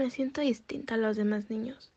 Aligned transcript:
Me 0.00 0.08
siento 0.08 0.40
distinta 0.40 0.94
a 0.94 0.96
los 0.96 1.18
demás 1.18 1.50
niños. 1.50 1.92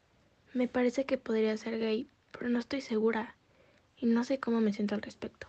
Me 0.54 0.68
parece 0.68 1.06
que 1.06 1.18
podría 1.18 1.56
ser 1.56 1.80
gay, 1.80 2.10
pero 2.34 2.50
no 2.50 2.60
estoy 2.60 2.82
segura 2.82 3.38
y 3.96 4.08
no 4.08 4.26
sé 4.26 4.42
cómo 4.42 4.60
me 4.60 4.74
siento 4.74 4.94
al 4.94 5.02
respecto. 5.02 5.48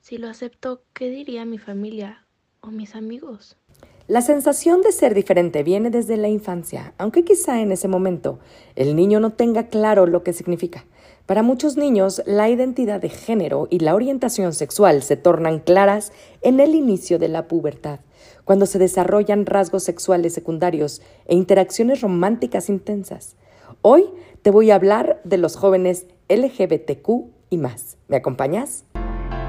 Si 0.00 0.16
lo 0.16 0.30
acepto, 0.30 0.82
¿qué 0.94 1.10
diría 1.10 1.44
mi 1.44 1.58
familia 1.58 2.24
o 2.62 2.68
mis 2.68 2.94
amigos? 2.94 3.58
La 4.06 4.20
sensación 4.20 4.82
de 4.82 4.92
ser 4.92 5.14
diferente 5.14 5.62
viene 5.62 5.88
desde 5.88 6.18
la 6.18 6.28
infancia, 6.28 6.92
aunque 6.98 7.24
quizá 7.24 7.62
en 7.62 7.72
ese 7.72 7.88
momento 7.88 8.38
el 8.76 8.96
niño 8.96 9.18
no 9.18 9.30
tenga 9.30 9.68
claro 9.68 10.04
lo 10.04 10.22
que 10.22 10.34
significa. 10.34 10.84
Para 11.24 11.42
muchos 11.42 11.78
niños, 11.78 12.20
la 12.26 12.50
identidad 12.50 13.00
de 13.00 13.08
género 13.08 13.66
y 13.70 13.78
la 13.78 13.94
orientación 13.94 14.52
sexual 14.52 15.02
se 15.02 15.16
tornan 15.16 15.58
claras 15.58 16.12
en 16.42 16.60
el 16.60 16.74
inicio 16.74 17.18
de 17.18 17.28
la 17.28 17.48
pubertad, 17.48 18.00
cuando 18.44 18.66
se 18.66 18.78
desarrollan 18.78 19.46
rasgos 19.46 19.84
sexuales 19.84 20.34
secundarios 20.34 21.00
e 21.24 21.34
interacciones 21.34 22.02
románticas 22.02 22.68
intensas. 22.68 23.36
Hoy 23.80 24.04
te 24.42 24.50
voy 24.50 24.70
a 24.70 24.74
hablar 24.74 25.22
de 25.24 25.38
los 25.38 25.56
jóvenes 25.56 26.04
LGBTQ 26.28 27.08
y 27.48 27.56
más. 27.56 27.96
¿Me 28.08 28.18
acompañas? 28.18 28.84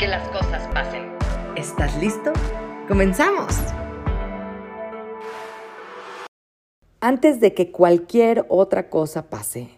que 0.00 0.08
las 0.08 0.26
cosas 0.28 0.66
pasen. 0.72 1.10
¿Estás 1.56 1.94
listo? 2.00 2.32
¡Comenzamos! 2.88 3.54
Antes 7.02 7.38
de 7.38 7.52
que 7.52 7.70
cualquier 7.70 8.46
otra 8.48 8.88
cosa 8.88 9.28
pase, 9.28 9.68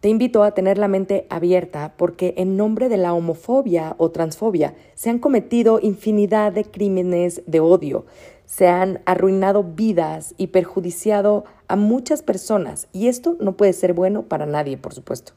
te 0.00 0.08
invito 0.08 0.44
a 0.44 0.52
tener 0.52 0.78
la 0.78 0.88
mente 0.88 1.26
abierta 1.28 1.92
porque 1.98 2.32
en 2.38 2.56
nombre 2.56 2.88
de 2.88 2.96
la 2.96 3.12
homofobia 3.12 3.96
o 3.98 4.10
transfobia 4.10 4.74
se 4.94 5.10
han 5.10 5.18
cometido 5.18 5.78
infinidad 5.82 6.52
de 6.52 6.64
crímenes 6.64 7.42
de 7.46 7.60
odio, 7.60 8.06
se 8.46 8.66
han 8.66 9.02
arruinado 9.04 9.62
vidas 9.62 10.34
y 10.38 10.46
perjudiciado 10.46 11.44
a 11.68 11.76
muchas 11.76 12.22
personas 12.22 12.88
y 12.94 13.08
esto 13.08 13.36
no 13.40 13.58
puede 13.58 13.74
ser 13.74 13.92
bueno 13.92 14.22
para 14.22 14.46
nadie, 14.46 14.78
por 14.78 14.94
supuesto. 14.94 15.34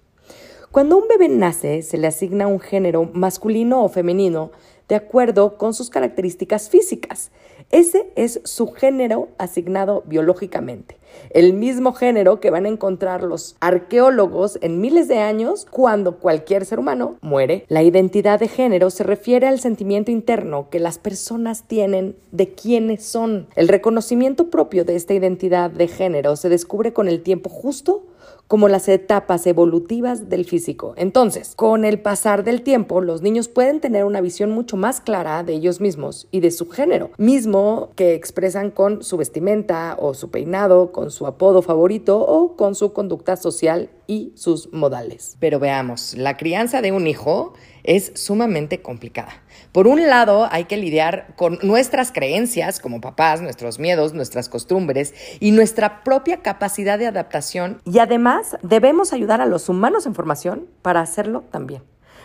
Cuando 0.74 0.98
un 0.98 1.08
bebé 1.08 1.30
nace, 1.30 1.84
se 1.84 2.00
le 2.00 2.08
asigna 2.08 2.48
un 2.48 2.60
género 2.60 3.08
masculino 3.14 3.84
o 3.84 3.90
femenino 3.90 4.50
de 4.90 4.96
acuerdo 4.96 5.56
con 5.60 5.76
sus 5.76 5.92
características 5.92 6.68
físicas. 6.68 7.30
Ese 7.70 8.12
es 8.16 8.42
su 8.44 8.72
género 8.72 9.28
asignado 9.38 10.02
biológicamente. 10.08 10.98
El 11.30 11.54
mismo 11.54 11.94
género 11.94 12.40
que 12.40 12.50
van 12.50 12.66
a 12.66 12.70
encontrar 12.70 13.22
los 13.22 13.56
arqueólogos 13.60 14.58
en 14.64 14.82
miles 14.82 15.08
de 15.08 15.20
años 15.20 15.68
cuando 15.70 16.18
cualquier 16.18 16.66
ser 16.66 16.80
humano 16.80 17.18
muere. 17.22 17.66
La 17.68 17.84
identidad 17.84 18.40
de 18.40 18.48
género 18.48 18.90
se 18.90 19.04
refiere 19.04 19.46
al 19.46 19.60
sentimiento 19.60 20.10
interno 20.10 20.72
que 20.72 20.80
las 20.80 20.98
personas 20.98 21.68
tienen 21.68 22.16
de 22.32 22.50
quiénes 22.56 23.06
son. 23.06 23.46
El 23.56 23.68
reconocimiento 23.68 24.50
propio 24.50 24.86
de 24.86 24.96
esta 24.96 25.14
identidad 25.14 25.70
de 25.70 25.88
género 25.88 26.36
se 26.36 26.50
descubre 26.50 26.94
con 26.94 27.08
el 27.08 27.22
tiempo 27.22 27.52
justo 27.52 28.08
como 28.54 28.70
las 28.70 28.88
etapas 28.88 29.48
evolutivas 29.48 30.30
del 30.30 30.46
físico. 30.46 30.94
Entonces, 30.96 31.54
con 31.56 31.86
el 31.86 32.00
pasar 32.00 32.44
del 32.44 32.62
tiempo, 32.62 33.02
los 33.02 33.24
niños 33.24 33.48
pueden 33.48 33.80
tener 33.80 34.06
una 34.06 34.22
visión 34.22 34.52
mucho 34.52 34.78
más 34.78 35.02
clara 35.02 35.42
de 35.42 35.54
ellos 35.54 35.82
mismos 35.82 36.28
y 36.30 36.40
de 36.40 36.52
su 36.52 36.70
género, 36.70 37.10
mismo 37.18 37.90
que 37.96 38.14
expresan 38.14 38.70
con 38.70 39.02
su 39.02 39.18
vestimenta 39.18 39.98
o 40.00 40.14
su 40.14 40.30
peinado, 40.30 40.92
con 40.92 41.10
su 41.10 41.26
apodo 41.26 41.64
favorito 41.64 42.20
o 42.20 42.56
con 42.56 42.76
su 42.76 42.94
conducta 42.94 43.38
social 43.38 43.90
y 44.06 44.34
sus 44.36 44.72
modales. 44.72 45.36
Pero 45.40 45.58
veamos, 45.58 46.14
la 46.14 46.38
crianza 46.38 46.84
de 46.84 46.92
un 46.92 47.08
hijo 47.08 47.54
es 47.84 48.12
sumamente 48.16 48.82
complicada. 48.82 49.44
Por 49.72 49.88
un 49.88 50.08
lado, 50.08 50.48
hay 50.52 50.66
que 50.66 50.78
lidiar 50.78 51.36
con 51.36 51.60
nuestras 51.62 52.12
creencias 52.12 52.80
como 52.80 53.02
papás, 53.02 53.42
nuestros 53.42 53.80
miedos, 53.80 54.14
nuestras 54.14 54.50
costumbres 54.50 55.14
y 55.40 55.52
nuestra 55.52 56.04
propia 56.04 56.42
capacidad 56.42 57.00
de 57.00 57.08
adaptación. 57.08 57.82
Y 57.86 58.00
además, 58.00 58.58
debemos 58.62 59.14
ayudar 59.14 59.42
a 59.42 59.46
los 59.46 59.70
humanos 59.70 60.06
en 60.06 60.16
formación 60.16 60.68
para 60.82 61.02
hacerlo 61.02 61.44
también. 61.52 61.84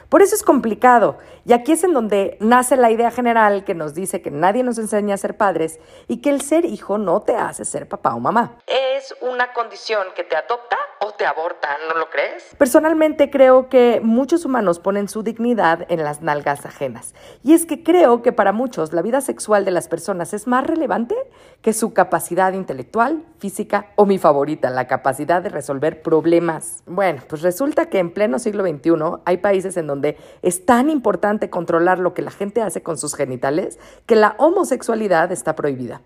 Por 0.08 0.22
eso 0.22 0.34
es 0.34 0.42
complicado. 0.42 1.18
Y 1.44 1.52
aquí 1.52 1.72
es 1.72 1.84
en 1.84 1.92
donde 1.92 2.38
nace 2.40 2.76
la 2.76 2.90
idea 2.90 3.10
general 3.10 3.64
que 3.64 3.74
nos 3.74 3.94
dice 3.94 4.22
que 4.22 4.30
nadie 4.30 4.62
nos 4.62 4.78
enseña 4.78 5.14
a 5.14 5.18
ser 5.18 5.36
padres 5.36 5.80
y 6.06 6.22
que 6.22 6.30
el 6.30 6.40
ser 6.40 6.64
hijo 6.64 6.96
no 6.96 7.22
te 7.22 7.34
hace 7.34 7.64
ser 7.64 7.88
papá 7.88 8.14
o 8.14 8.20
mamá. 8.20 8.58
Es 8.66 9.14
una 9.20 9.52
condición 9.52 10.06
que 10.16 10.24
te 10.24 10.36
adopta 10.36 10.76
te 11.12 11.26
aborta, 11.26 11.68
¿no 11.88 11.94
lo 11.98 12.08
crees? 12.08 12.54
Personalmente 12.56 13.28
creo 13.28 13.68
que 13.68 14.00
muchos 14.02 14.46
humanos 14.46 14.78
ponen 14.78 15.08
su 15.08 15.22
dignidad 15.22 15.84
en 15.90 16.02
las 16.02 16.22
nalgas 16.22 16.64
ajenas. 16.64 17.14
Y 17.44 17.52
es 17.52 17.66
que 17.66 17.82
creo 17.82 18.22
que 18.22 18.32
para 18.32 18.52
muchos 18.52 18.94
la 18.94 19.02
vida 19.02 19.20
sexual 19.20 19.66
de 19.66 19.72
las 19.72 19.88
personas 19.88 20.32
es 20.32 20.46
más 20.46 20.66
relevante 20.66 21.14
que 21.60 21.74
su 21.74 21.92
capacidad 21.92 22.54
intelectual, 22.54 23.24
física 23.38 23.90
o 23.96 24.06
mi 24.06 24.16
favorita, 24.16 24.70
la 24.70 24.86
capacidad 24.86 25.42
de 25.42 25.50
resolver 25.50 26.02
problemas. 26.02 26.82
Bueno, 26.86 27.22
pues 27.28 27.42
resulta 27.42 27.90
que 27.90 27.98
en 27.98 28.10
pleno 28.14 28.38
siglo 28.38 28.64
XXI 28.64 29.20
hay 29.26 29.36
países 29.36 29.76
en 29.76 29.86
donde 29.86 29.98
donde 29.98 30.16
es 30.42 30.64
tan 30.64 30.90
importante 30.90 31.50
controlar 31.50 31.98
lo 31.98 32.14
que 32.14 32.22
la 32.22 32.30
gente 32.30 32.62
hace 32.62 32.82
con 32.82 32.98
sus 32.98 33.16
genitales 33.16 33.80
que 34.06 34.14
la 34.14 34.36
homosexualidad 34.38 35.32
está 35.32 35.56
prohibida. 35.56 36.02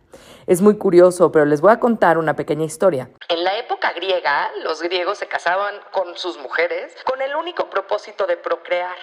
Es 0.46 0.62
muy 0.62 0.78
curioso, 0.78 1.30
pero 1.30 1.44
les 1.44 1.60
voy 1.60 1.72
a 1.72 1.78
contar 1.78 2.16
una 2.16 2.34
pequeña 2.34 2.64
historia. 2.64 3.10
En 3.28 3.44
la 3.44 3.58
época 3.58 3.92
griega, 3.92 4.50
los 4.64 4.80
griegos 4.80 4.91
se 5.14 5.26
casaban 5.26 5.74
con 5.90 6.18
sus 6.18 6.36
mujeres 6.36 6.94
con 7.04 7.22
el 7.22 7.34
único 7.34 7.70
propósito 7.70 8.26
de 8.26 8.36
procrear. 8.36 8.94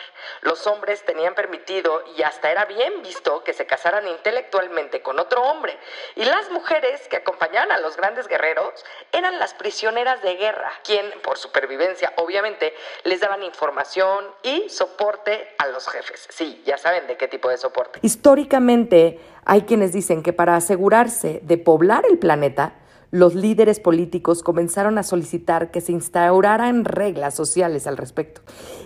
Los 0.41 0.67
hombres 0.67 1.03
tenían 1.03 1.33
permitido 1.33 2.03
y 2.15 2.21
hasta 2.21 2.51
era 2.51 2.65
bien 2.65 3.01
visto 3.01 3.43
que 3.43 3.53
se 3.53 3.65
casaran 3.65 4.07
intelectualmente 4.07 5.01
con 5.01 5.19
otro 5.19 5.41
hombre. 5.41 5.75
Y 6.15 6.25
las 6.25 6.51
mujeres 6.51 7.07
que 7.07 7.17
acompañaban 7.17 7.71
a 7.71 7.79
los 7.79 7.97
grandes 7.97 8.27
guerreros 8.27 8.85
eran 9.11 9.39
las 9.39 9.55
prisioneras 9.55 10.21
de 10.21 10.35
guerra, 10.35 10.71
quien, 10.83 11.05
por 11.23 11.39
supervivencia, 11.39 12.13
obviamente, 12.17 12.75
les 13.03 13.19
daban 13.19 13.41
información 13.41 14.25
y 14.43 14.69
soporte 14.69 15.55
a 15.57 15.67
los 15.67 15.87
jefes. 15.87 16.27
Sí, 16.29 16.61
ya 16.67 16.77
saben 16.77 17.07
de 17.07 17.17
qué 17.17 17.27
tipo 17.27 17.49
de 17.49 17.57
soporte. 17.57 17.99
Históricamente 18.03 19.19
hay 19.43 19.63
quienes 19.63 19.91
dicen 19.91 20.21
que 20.21 20.33
para 20.33 20.55
asegurarse 20.55 21.39
de 21.41 21.57
poblar 21.57 22.05
el 22.07 22.19
planeta, 22.19 22.73
los 23.11 23.35
líderes 23.35 23.79
políticos 23.79 24.43
comenzaron 24.43 24.97
a 24.97 25.03
solicitar 25.03 25.71
que 25.71 25.81
se 25.81 25.91
instauraran 25.91 26.85
reglas 26.85 27.33
sociales 27.33 27.87
al 27.87 27.97
respecto. 27.97 28.41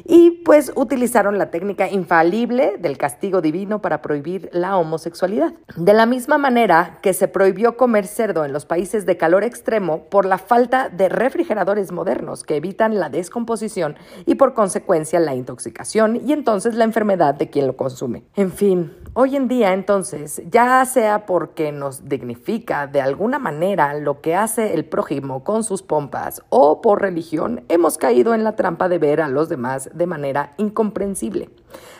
Y 0.06 0.41
pues 0.44 0.72
utilizaron 0.75 1.38
la 1.38 1.51
técnica 1.51 1.89
infalible 1.89 2.78
del 2.79 2.97
castigo 2.97 3.41
divino 3.41 3.81
para 3.81 4.01
prohibir 4.01 4.50
la 4.53 4.78
homosexualidad. 4.78 5.53
De 5.75 5.94
la 5.94 6.06
misma 6.06 6.38
manera 6.38 7.00
que 7.01 7.13
se 7.13 7.28
prohibió 7.28 7.78
comer 7.78 8.07
cerdo 8.07 8.45
en 8.45 8.53
los 8.53 8.66
países 8.66 9.06
de 9.06 9.17
calor 9.17 9.44
extremo 9.44 10.06
por 10.09 10.25
la 10.25 10.38
falta 10.38 10.89
de 10.89 11.09
refrigeradores 11.09 11.92
modernos 11.92 12.44
que 12.44 12.56
evitan 12.56 13.00
la 13.00 13.09
descomposición 13.09 13.95
y 14.25 14.36
por 14.36 14.53
consecuencia 14.53 15.19
la 15.19 15.36
intoxicación 15.36 16.21
y 16.25 16.33
entonces 16.33 16.75
la 16.75 16.83
enfermedad 16.83 17.36
de 17.36 17.50
quien 17.50 17.68
lo 17.68 17.77
consume. 17.77 18.24
En 18.36 18.51
fin, 18.51 18.94
hoy 19.13 19.36
en 19.36 19.47
día 19.47 19.74
entonces, 19.74 20.42
ya 20.50 20.83
sea 20.86 21.25
porque 21.25 21.71
nos 21.71 22.07
dignifica 22.07 22.88
de 22.88 23.01
alguna 23.01 23.39
manera 23.39 23.94
lo 23.94 24.12
que 24.21 24.36
hace 24.36 24.74
el 24.74 24.86
prójimo 24.86 25.44
con 25.44 25.63
sus 25.63 25.81
pompas 25.81 26.42
o 26.50 26.81
por 26.81 27.01
religión, 27.01 27.63
hemos 27.69 27.98
caído 27.98 28.33
en 28.33 28.44
la 28.44 28.56
trampa 28.56 28.89
de 28.89 29.00
ver 29.00 29.21
a 29.21 29.27
los 29.27 29.50
demás 29.50 29.89
de 29.94 30.07
manera 30.07 30.54
incomprensible. 30.57 31.50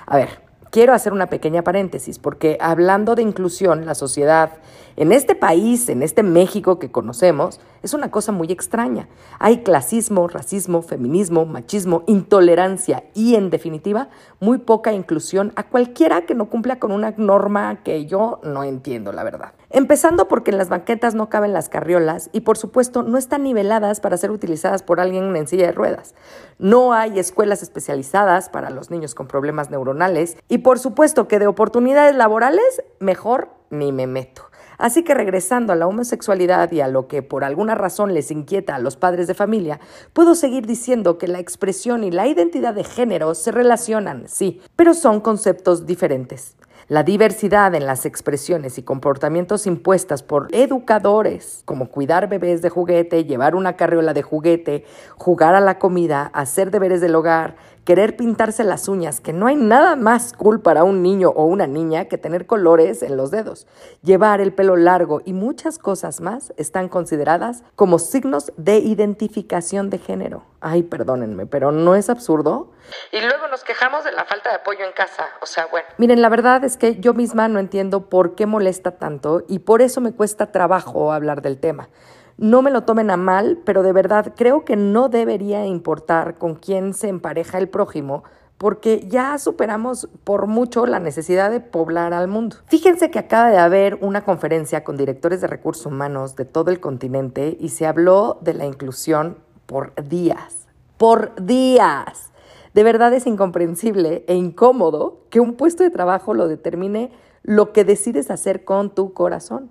A 0.06 0.18
ver, 0.18 0.42
quiero 0.70 0.94
hacer 0.94 1.14
una 1.14 1.28
pequeña 1.28 1.64
paréntesis 1.64 2.20
porque 2.20 2.58
hablando 2.60 3.16
de 3.16 3.22
inclusión, 3.22 3.86
la 3.86 3.96
sociedad 3.96 4.54
en 4.96 5.12
este 5.12 5.36
país, 5.36 5.90
en 5.90 6.04
este 6.04 6.24
México 6.24 6.80
que 6.80 6.92
conocemos, 6.92 7.60
es 7.82 7.94
una 7.94 8.12
cosa 8.12 8.32
muy 8.32 8.52
extraña. 8.52 9.08
Hay 9.40 9.64
clasismo, 9.64 10.28
racismo, 10.28 10.82
feminismo, 10.82 11.46
machismo, 11.46 12.04
intolerancia 12.08 13.04
y, 13.14 13.36
en 13.36 13.50
definitiva, 13.50 14.10
muy 14.40 14.60
poca 14.60 14.94
inclusión 14.94 15.52
a 15.56 15.64
cualquiera 15.64 16.26
que 16.26 16.36
no 16.36 16.50
cumpla 16.50 16.80
con 16.80 16.92
una 16.92 17.14
norma 17.18 17.84
que 17.84 18.06
yo 18.06 18.40
no 18.44 18.64
entiendo, 18.64 19.12
la 19.12 19.24
verdad. 19.24 19.54
Empezando 19.76 20.28
porque 20.28 20.52
en 20.52 20.60
las 20.60 20.70
banquetas 20.70 21.16
no 21.16 21.30
caben 21.30 21.52
las 21.52 21.68
carriolas 21.68 22.30
y 22.32 22.42
por 22.42 22.60
supuesto 22.60 23.02
no 23.02 23.18
están 23.18 23.42
niveladas 23.42 24.02
para 24.02 24.18
ser 24.18 24.30
utilizadas 24.30 24.84
por 24.84 25.00
alguien 25.00 25.36
en 25.36 25.48
silla 25.48 25.66
de 25.66 25.72
ruedas. 25.72 26.14
No 26.60 26.94
hay 26.94 27.18
escuelas 27.18 27.64
especializadas 27.64 28.50
para 28.50 28.70
los 28.70 28.92
niños 28.92 29.16
con 29.16 29.28
problemas 29.28 29.72
neuronales 29.72 30.38
y 30.48 30.60
por 30.60 30.78
supuesto 30.78 31.28
que 31.28 31.40
de 31.40 31.48
oportunidades 31.48 32.16
laborales 32.16 32.84
mejor 33.00 33.50
ni 33.72 33.92
me 33.92 34.06
meto. 34.06 34.44
Así 34.78 35.04
que 35.04 35.16
regresando 35.16 35.74
a 35.74 35.76
la 35.76 35.88
homosexualidad 35.88 36.72
y 36.72 36.82
a 36.82 36.88
lo 36.88 37.08
que 37.08 37.24
por 37.24 37.44
alguna 37.44 37.74
razón 37.74 38.14
les 38.14 38.30
inquieta 38.30 38.76
a 38.76 38.80
los 38.80 38.96
padres 38.96 39.26
de 39.26 39.34
familia, 39.34 39.80
puedo 40.14 40.36
seguir 40.36 40.68
diciendo 40.68 41.18
que 41.18 41.28
la 41.28 41.40
expresión 41.40 42.04
y 42.04 42.12
la 42.12 42.28
identidad 42.28 42.76
de 42.76 42.84
género 42.84 43.34
se 43.34 43.52
relacionan, 43.52 44.26
sí, 44.28 44.62
pero 44.76 44.94
son 44.94 45.20
conceptos 45.20 45.88
diferentes. 45.88 46.58
La 46.90 47.04
diversidad 47.04 47.74
en 47.76 47.86
las 47.86 48.06
expresiones 48.06 48.78
y 48.78 48.84
comportamientos 48.84 49.68
impuestas 49.68 50.22
por 50.22 50.50
educadores, 50.52 51.62
como 51.64 51.88
cuidar 51.88 52.28
bebés 52.28 52.62
de 52.62 52.70
juguete, 52.70 53.24
llevar 53.24 53.56
una 53.56 53.78
carriola 53.78 54.14
de 54.14 54.22
juguete, 54.22 54.84
jugar 55.16 55.56
a 55.56 55.62
la 55.62 55.80
comida, 55.80 56.30
hacer 56.34 56.72
deberes 56.72 57.00
del 57.00 57.16
hogar, 57.16 57.56
querer 57.86 58.16
pintarse 58.16 58.64
las 58.64 58.88
uñas, 58.88 59.20
que 59.20 59.34
no 59.34 59.48
hay 59.48 59.56
nada 59.56 59.96
más 59.96 60.34
cool 60.34 60.62
para 60.62 60.84
un 60.84 61.02
niño 61.02 61.30
o 61.30 61.46
una 61.46 61.68
niña 61.68 62.06
que 62.06 62.18
tener 62.18 62.46
colores 62.46 63.04
en 63.04 63.18
los 63.18 63.32
dedos. 63.32 63.68
Llevar 64.02 64.42
el 64.42 64.54
pelo 64.54 64.76
largo 64.76 65.22
y 65.26 65.34
muchas 65.34 65.80
cosas 65.80 66.22
más 66.22 66.54
están 66.58 66.90
consideradas 66.90 67.64
como 67.76 68.00
signos 68.00 68.52
de 68.58 68.78
identificación 68.78 69.90
de 69.90 69.98
género. 69.98 70.44
Ay, 70.62 70.84
perdónenme, 70.84 71.46
pero 71.46 71.72
¿no 71.72 71.96
es 71.96 72.10
absurdo? 72.10 72.72
Y 73.12 73.20
luego 73.20 73.48
nos 73.50 73.64
quejamos 73.64 74.04
de 74.04 74.14
la 74.14 74.24
falta 74.26 74.50
de 74.50 74.56
apoyo 74.56 74.86
en 74.86 74.94
casa. 74.94 75.26
O 75.42 75.46
sea, 75.46 75.66
bueno. 75.68 75.88
Miren, 75.98 76.22
la 76.22 76.30
verdad 76.30 76.64
es 76.64 76.78
que 76.78 76.96
yo 77.00 77.14
misma 77.14 77.48
no 77.50 77.60
entiendo 77.60 78.10
por 78.10 78.36
qué 78.36 78.46
molesta 78.46 78.92
tanto 78.92 79.44
y 79.48 79.60
por 79.60 79.82
eso 79.82 80.00
me 80.00 80.14
cuesta 80.14 80.52
trabajo 80.52 81.12
hablar 81.12 81.42
del 81.42 81.60
tema. 81.60 81.90
No 82.38 82.62
me 82.62 82.72
lo 82.72 82.84
tomen 82.84 83.12
a 83.12 83.18
mal, 83.18 83.60
pero 83.64 83.84
de 83.84 83.94
verdad 83.94 84.34
creo 84.36 84.66
que 84.66 84.76
no 84.76 85.10
debería 85.10 85.66
importar 85.66 86.38
con 86.38 86.56
quién 86.56 86.94
se 86.94 87.08
empareja 87.08 87.58
el 87.58 87.70
prójimo, 87.70 88.24
porque 88.58 89.06
ya 89.08 89.38
superamos 89.38 90.08
por 90.24 90.48
mucho 90.48 90.86
la 90.86 91.00
necesidad 91.00 91.52
de 91.52 91.60
poblar 91.60 92.14
al 92.14 92.28
mundo. 92.28 92.58
Fíjense 92.68 93.12
que 93.12 93.20
acaba 93.20 93.50
de 93.50 93.58
haber 93.58 93.98
una 94.02 94.24
conferencia 94.24 94.84
con 94.84 94.98
directores 94.98 95.42
de 95.42 95.48
recursos 95.48 95.86
humanos 95.86 96.36
de 96.36 96.46
todo 96.46 96.72
el 96.72 96.80
continente 96.80 97.58
y 97.60 97.70
se 97.70 97.86
habló 97.86 98.38
de 98.42 98.54
la 98.54 98.66
inclusión 98.66 99.38
por 99.66 99.94
días. 100.08 100.68
Por 100.98 101.36
días. 101.36 102.32
De 102.74 102.84
verdad 102.84 103.14
es 103.14 103.28
incomprensible 103.28 104.24
e 104.28 104.36
incómodo 104.36 105.20
que 105.30 105.40
un 105.40 105.54
puesto 105.54 105.84
de 105.84 105.92
trabajo 105.92 106.34
lo 106.34 106.48
determine 106.48 107.12
lo 107.44 107.74
que 107.74 107.84
decides 107.84 108.32
hacer 108.32 108.64
con 108.64 108.90
tu 108.90 109.14
corazón. 109.14 109.70